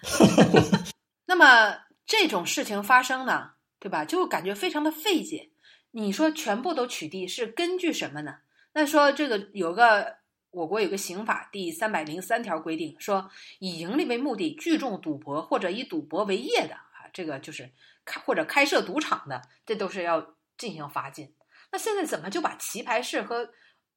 [1.26, 1.76] 那么
[2.06, 4.02] 这种事情发生呢，对吧？
[4.02, 5.50] 就感觉非常的费解。
[5.90, 8.38] 你说全部都取缔是根据什么呢？
[8.72, 10.16] 那说这个有个
[10.52, 17.70] 我国有个刑法第三百零三条规定，说以盈利为目的聚众赌博或者以赌博为业的啊，这个就是
[18.06, 21.34] 开或者开设赌场的，这都是要进行罚金。
[21.76, 23.50] 那现在怎么就把棋牌室和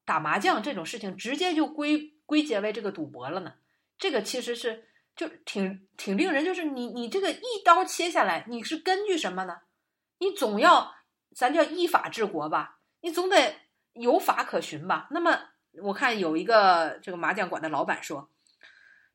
[0.03, 3.53] 打麻将这种事情直接就归归结为这个赌博了呢？
[3.97, 9.61] 这个其实是就挺挺令人，就是你你这个一刀切下来，你是根据什么呢？
[10.17, 10.93] 你总要
[11.33, 13.55] 咱叫依法治国吧，你总得
[13.93, 15.07] 有法可循吧。
[15.11, 15.39] 那么
[15.81, 18.29] 我看有一个这个麻将馆的老板说，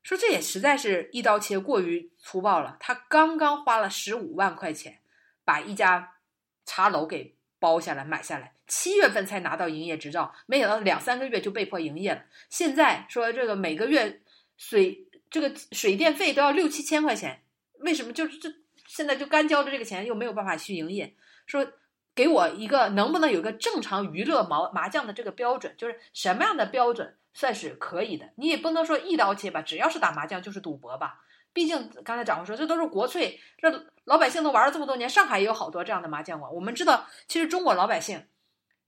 [0.02, 2.78] 说这也实在是一刀切过于粗暴了。
[2.80, 5.02] 他刚刚花了十五万块钱
[5.44, 6.14] 把一家
[6.64, 12.22] 茶楼给包下来买下来，七月份才拿到营业执照，没想到两三个月就被迫营业了。
[12.50, 14.20] 现在说这个每个月。
[14.56, 17.42] 水这个水电费都要六七千块钱，
[17.80, 18.48] 为什么就是这
[18.86, 21.12] 现在就干交的这个钱又没有办法去营业？
[21.44, 21.66] 说
[22.14, 25.74] 给我一个能不能有个正常娱乐麻麻将的这个标准？
[25.76, 28.30] 就是什么样的标准算是可以的？
[28.36, 31.24] 你也不能说一刀切吧，只要是打麻将就是赌博吧？
[31.52, 36.54] 毕竟刚才长官说这都是国粹，这老百姓都玩了这么多年，上海也有好多这样的麻将馆。
[36.54, 38.24] 我们知道，其实中国老百姓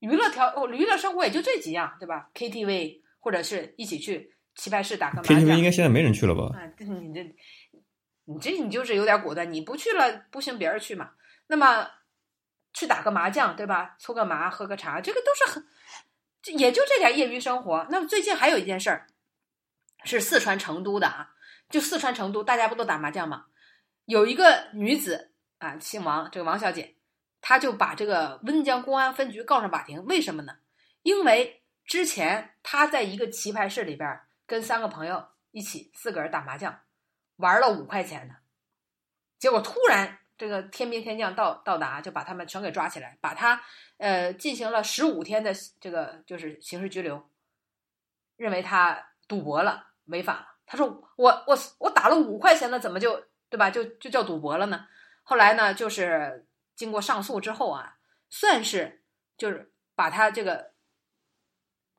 [0.07, 4.33] 娱乐条娱乐生活也就这几样，对吧？KTV 或者是一起去。
[4.55, 6.45] 棋牌室打个麻将，KTV 应该现在没人去了吧？
[6.59, 7.23] 啊，你这，
[8.25, 11.11] 你这你就是有点果断，你不去了不行，别人去嘛。
[11.49, 11.87] 那么
[12.73, 13.97] 去打个麻将，对吧？
[13.99, 17.87] 搓个麻，喝个茶，这个都是很，也就这点业余生活。
[17.91, 19.07] 那么最近还有一件事儿，
[20.05, 21.35] 是四川成都的啊，
[21.69, 23.45] 就四川成都，大家不都打麻将吗？
[24.07, 26.96] 有一个女子啊，姓王，这个王小姐，
[27.47, 30.57] 他就把这个温江公安分局告上法庭，为什么呢？
[31.03, 34.21] 因为之前他在一个棋牌室里边。
[34.49, 36.81] 跟三个朋友一起，四个人打麻将，
[37.39, 38.37] 玩了五块钱的，
[39.41, 43.61] 结果突然这个天兵天将到到达，就把他们全给抓起来，把他
[43.97, 47.29] 呃进行了十五天的这个就是刑事拘留，
[48.37, 50.47] 认为他赌博了，违法了。
[50.65, 50.87] 他说
[51.17, 53.21] 我我我打了五块钱的，怎么就
[53.51, 53.69] 对吧？
[53.69, 54.87] 就就叫赌博了呢？
[55.25, 57.97] 后来呢，就是经过上诉之后啊，
[58.31, 59.03] 算是
[59.37, 60.77] 就是把他这个。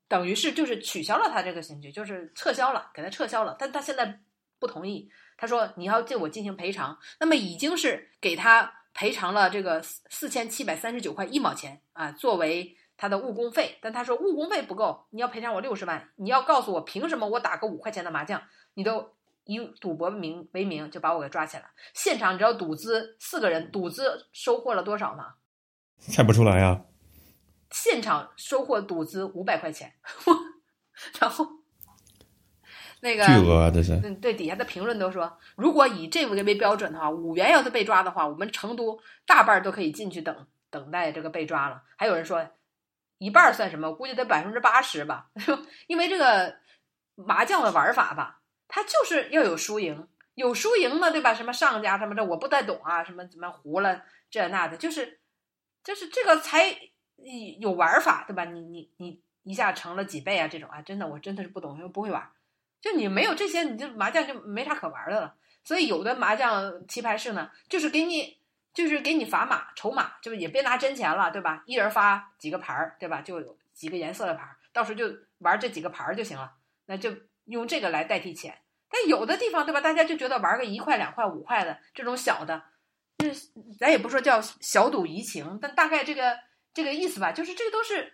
[0.09, 3.53] 等于是就是取消了他这个刑拘，就是撤销了，给他撤销了。
[3.59, 4.21] 但他现在
[4.57, 6.97] 不同意，他说你要对我进行赔偿。
[7.19, 13.77] 那么已经是给他赔偿了这个四千七百三十九块一毛钱啊，作为他的误工费。
[13.81, 16.09] 但他说误工费不够，你要赔偿我六十万。
[16.15, 18.41] 你要告诉我凭什么我打个五块钱的麻将，
[18.75, 19.16] 你都
[19.47, 21.63] 以赌博名为名就把我给抓起来？
[21.93, 25.33] 现场你知道赌资四个人赌资收获了多少吗？
[25.99, 26.81] 猜不出来呀。
[27.71, 29.93] 现场收获赌资五百块钱，
[31.19, 31.45] 然后
[33.01, 33.99] 那个巨额啊，这是。
[33.99, 41.83] 对对，底下的评论都说，如果以这个为标准的话，五元要是被抓的话，我们成都大半都可以进去等等待这个被抓了。
[41.97, 42.47] 还有人说，
[43.17, 43.91] 一半算什么？
[43.93, 45.29] 估计得百分之八十吧。
[45.87, 46.55] 因为这个
[47.15, 51.33] 麻将的玩法吧，它就是要有输赢，有输赢嘛，对吧？
[51.33, 55.19] 什么上家什么的，我不太懂啊，什么怎么胡了这那的，就是
[55.83, 56.77] 就是这个才。
[57.59, 58.45] 有玩法对吧？
[58.45, 60.47] 你你你一下成了几倍啊？
[60.47, 62.31] 这种啊，真的我真的是不懂，因为不会玩。
[62.79, 65.35] 就你没有这些，你就麻将就没啥可玩的了。
[65.63, 68.37] 所以有的麻将棋牌室呢，就是给你
[68.71, 71.63] 就是给你砝码筹码，就是也别拿真钱了，对吧？
[71.65, 73.21] 一人发几个牌儿，对吧？
[73.21, 76.53] 就有几个颜色的牌儿，到时候就玩这几个牌儿就行了，
[76.85, 77.11] 那就
[77.47, 78.57] 用这个来代替钱。
[78.89, 79.81] 但有的地方，对吧？
[79.81, 82.63] 大家就觉得玩个一块、两块、五块的这种小的，
[83.17, 86.37] 就是咱也不说叫小赌怡情，但大概这个
[86.73, 88.13] 这个意思吧，就是这个都是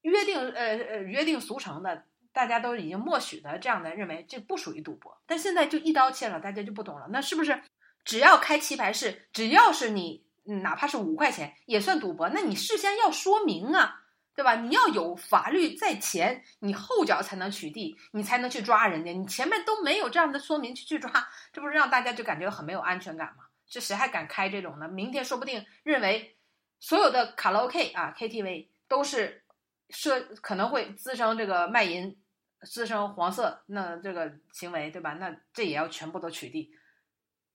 [0.00, 5.20] 约定呃呃约定俗成的，大家都已经默许的这样的认为这不属于赌博。
[5.26, 7.06] 但现在就一刀切了，大家就不懂了。
[7.10, 7.62] 那是不是
[8.02, 12.30] 只要开棋牌室，只要是你哪怕是五块钱也算赌博？
[12.30, 14.02] 那你事先要说明啊。
[14.36, 14.54] 对吧？
[14.56, 19.10] 你要有法律在前，你后脚才能取缔，你才能去抓人家。
[19.10, 21.10] 你前面都没有这样的说明去去抓，
[21.50, 23.44] 这不是让大家就感觉很没有安全感吗？
[23.66, 24.86] 这谁还敢开这种呢？
[24.86, 26.36] 明天说不定认为
[26.78, 29.42] 所有的卡拉 OK 啊 KTV 都是
[29.88, 32.14] 涉可能会滋生这个卖淫、
[32.60, 35.14] 滋生黄色那这个行为，对吧？
[35.14, 36.68] 那这也要全部都取缔。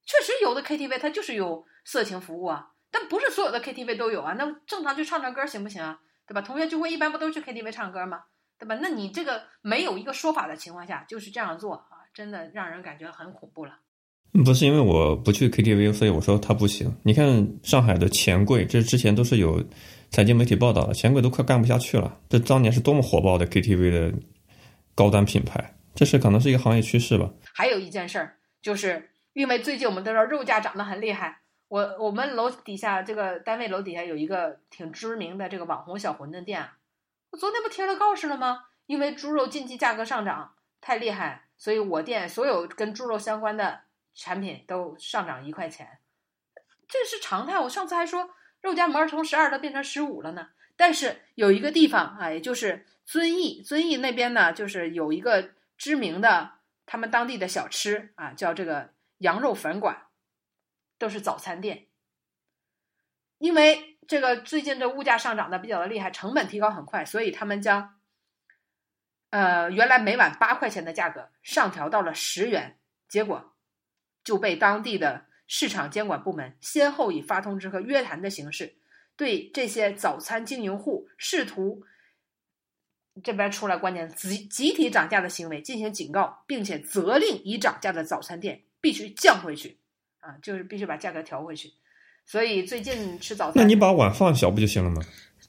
[0.03, 4.33] 确实有的 KTV 它就是有色情服务啊，但不是所有的 KTV 都有啊。
[4.33, 6.01] 那正常去唱唱歌行不行啊？
[6.27, 6.41] 对吧？
[6.41, 8.23] 同学聚会一般不都去 KTV 唱歌吗？
[8.59, 8.77] 对吧？
[8.81, 13.79] 那你这个没有一个说法的情况下，就是这样做啊，真的让人感觉很恐怖了。
[14.45, 16.95] 不是因为我不去 KTV，所以我说他不行。
[17.03, 19.61] 你看上海的钱柜，这之前都是有
[20.09, 22.17] 财经媒体报道的，钱柜都快干不下去了。
[22.29, 24.17] 这当年是多么火爆的 KTV 的
[24.95, 27.29] 高端品牌，这是可能是一个行业趋势吧。
[27.53, 31.40] 还有一件事儿，就是因为最近我们都知道肉价涨得很厉害。
[31.71, 36.69] 我我们楼底下这个单位楼底下有一个挺知名的这个网红小馄饨店，
[37.29, 38.65] 我昨天不贴了告示了吗？
[38.87, 43.83] 因为猪肉近期价格上涨太厉害，所以我店所有跟猪肉相关的
[44.13, 45.99] 产品都上涨一块钱，
[46.89, 47.57] 这是常态。
[47.57, 50.49] 我上次还说肉夹馍从十二都变成十五了呢。
[50.75, 56.51] 但是有一个地方啊，也就是遵义，遵义那边呢，就是有一个知名的
[56.85, 58.89] 他们当地的小吃啊，叫这个
[59.19, 60.07] 羊肉粉馆。
[61.01, 61.87] 都是早餐店，
[63.39, 67.99] 因为这个最近这物价上涨的比较的厉害，成本提高很快，所以他们将，
[69.31, 73.55] 呃，原来每碗八块钱的价格上调到了十元，结果
[74.23, 78.75] 就被当地的市场监管部门先后以发通知和约谈的形式，
[79.15, 81.83] 对这些早餐经营户试图
[83.23, 89.80] 这边出来关键集集体涨价的行为进行警告，并且责令已涨价的早餐店必须降回去。
[90.21, 91.71] 啊，就是必须把价格调回去，
[92.25, 95.01] 所以最近吃早餐，那你把碗放小不就行了吗？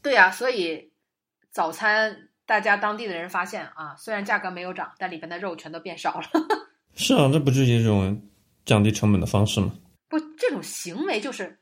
[0.03, 0.93] 对呀，所以
[1.51, 6.27] 早餐大家当地的人发现啊，虽然价格没有涨，但里边的肉全都变少了。
[6.94, 8.28] 是啊，这不就是一种
[8.65, 9.73] 降低成本的方式吗？
[10.09, 11.61] 不，这种行为就是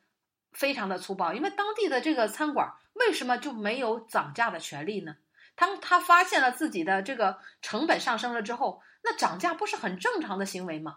[0.53, 5.17] 非常的粗暴，因为当地的这个餐馆为什么就没有涨价的权利呢？
[5.55, 10.97] 当他发现了自己的这个成本上升了之后，那涨价不是很正常的行为吗？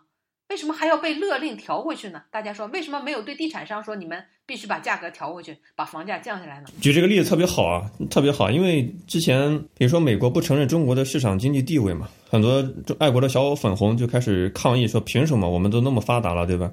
[0.53, 2.21] 为什么还要被勒令调回去呢？
[2.29, 6.67] 大家说，为什么没有对地产商说你们必须把价格调回去，把房价降下来呢？
[6.79, 12.63] 举这个例子特别好啊，特别好，因为之前比如说美国不承认中国的市场经济地位嘛，很多
[12.99, 16.71] 爱国的小粉红就开始抗议说，凭什么我们都那么发达了，对吧？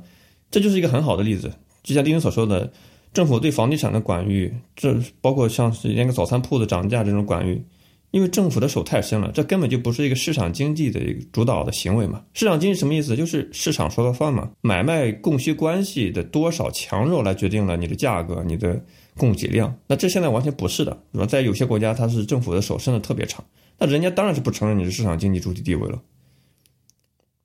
[0.51, 1.51] 这就是一个很好的例子。
[1.83, 2.71] 就像丁丁所说的，
[3.15, 7.65] 政府对房地产的管御，这包括像是连个早餐铺子涨价这种管御。
[8.11, 12.25] 因为政府的手太深了，这根本就不是一个市场经济的一个主导的行为嘛。
[12.33, 13.15] 市场经济什么意思？
[13.15, 14.51] 就是市场说了算嘛。
[14.61, 18.85] 买卖供需关系的多少强弱来决定了你的价格、你的
[19.17, 19.79] 供给量。
[19.87, 21.27] 那这现在完全不是的，是吧？
[21.27, 23.45] 在有些国家，它是政府的手伸的特别长，
[23.79, 26.03] 那人家当然是不承认你是市场经济主体地位了。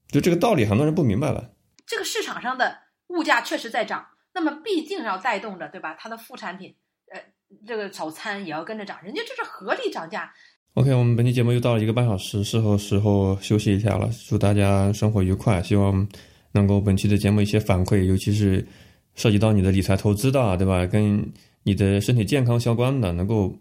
[0.10, 1.52] 就这个道理，很多人不明白了。
[1.86, 2.76] 这个市场上的
[3.08, 5.96] 物价确实在涨，那么毕竟要带动着，对吧？
[6.00, 6.76] 它的副产品，
[7.12, 7.22] 呃，
[7.68, 10.34] 这个早餐也要跟着涨，人家这是合理涨价。
[10.76, 14.10] OK，我们本期节目又到了一个半小时，适合时候休息一下了。
[14.28, 16.06] 祝大家生活愉快，希望
[16.52, 18.68] 能够本期的节目一些反馈，尤其是
[19.14, 20.86] 涉及到你的理财投资的，对吧？
[20.86, 21.32] 跟
[21.64, 23.58] 你的身体健康相关的，能够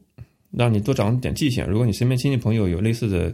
[0.50, 1.64] 让你多长点记性。
[1.68, 3.32] 如果你身边亲戚朋友有类似的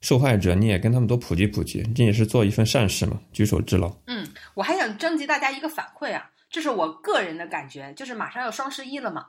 [0.00, 3.92] 受害者，你也跟他们多普及普及，这也是做一份善事嘛，举手之劳。
[4.06, 4.24] 嗯，
[4.54, 9.26] 我还想征集大家一个反馈啊，这是我个人的感觉，就是马上要双十一了嘛。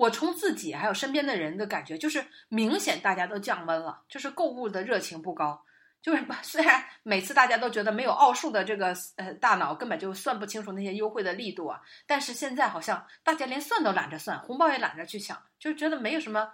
[0.00, 5.62] 我从自己还有身边的人的感觉，就是明显大家都降温了，就是购物的热情不高。
[6.00, 16.50] 就是 虽然每次大家都觉得没有奥数的这个呃大脑根本就算不清楚那些优惠的力度啊，但是现在好像大家连算都懒着算，红包也懒着去抢，就觉得没有什么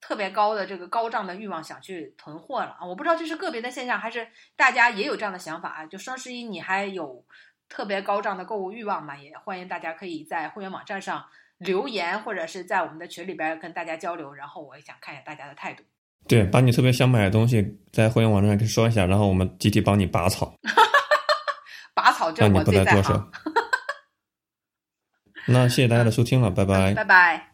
[0.00, 2.84] 特别高的这个高涨的欲望想去囤货了啊。
[2.84, 4.26] 我不知道这是个别的现象，还是
[4.56, 5.86] 大家也有这样的想法啊？
[5.86, 7.24] 就双十一你还有
[7.68, 9.16] 特别高涨的购物欲望吗？
[9.16, 11.24] 也欢迎大家可以在会员网站上。
[11.64, 15.82] 留言或者是在我们的群里边跟大家交流，然后我也想看一下大家的态度。
[16.28, 20.54] 对，把你特别想买的东西在会员网站上说一下，然后我们集体帮你拔草。
[21.94, 23.30] 拔草让你不证我最在行。
[25.48, 26.94] 那谢谢大家的收听了，拜拜。
[26.94, 27.51] 拜拜。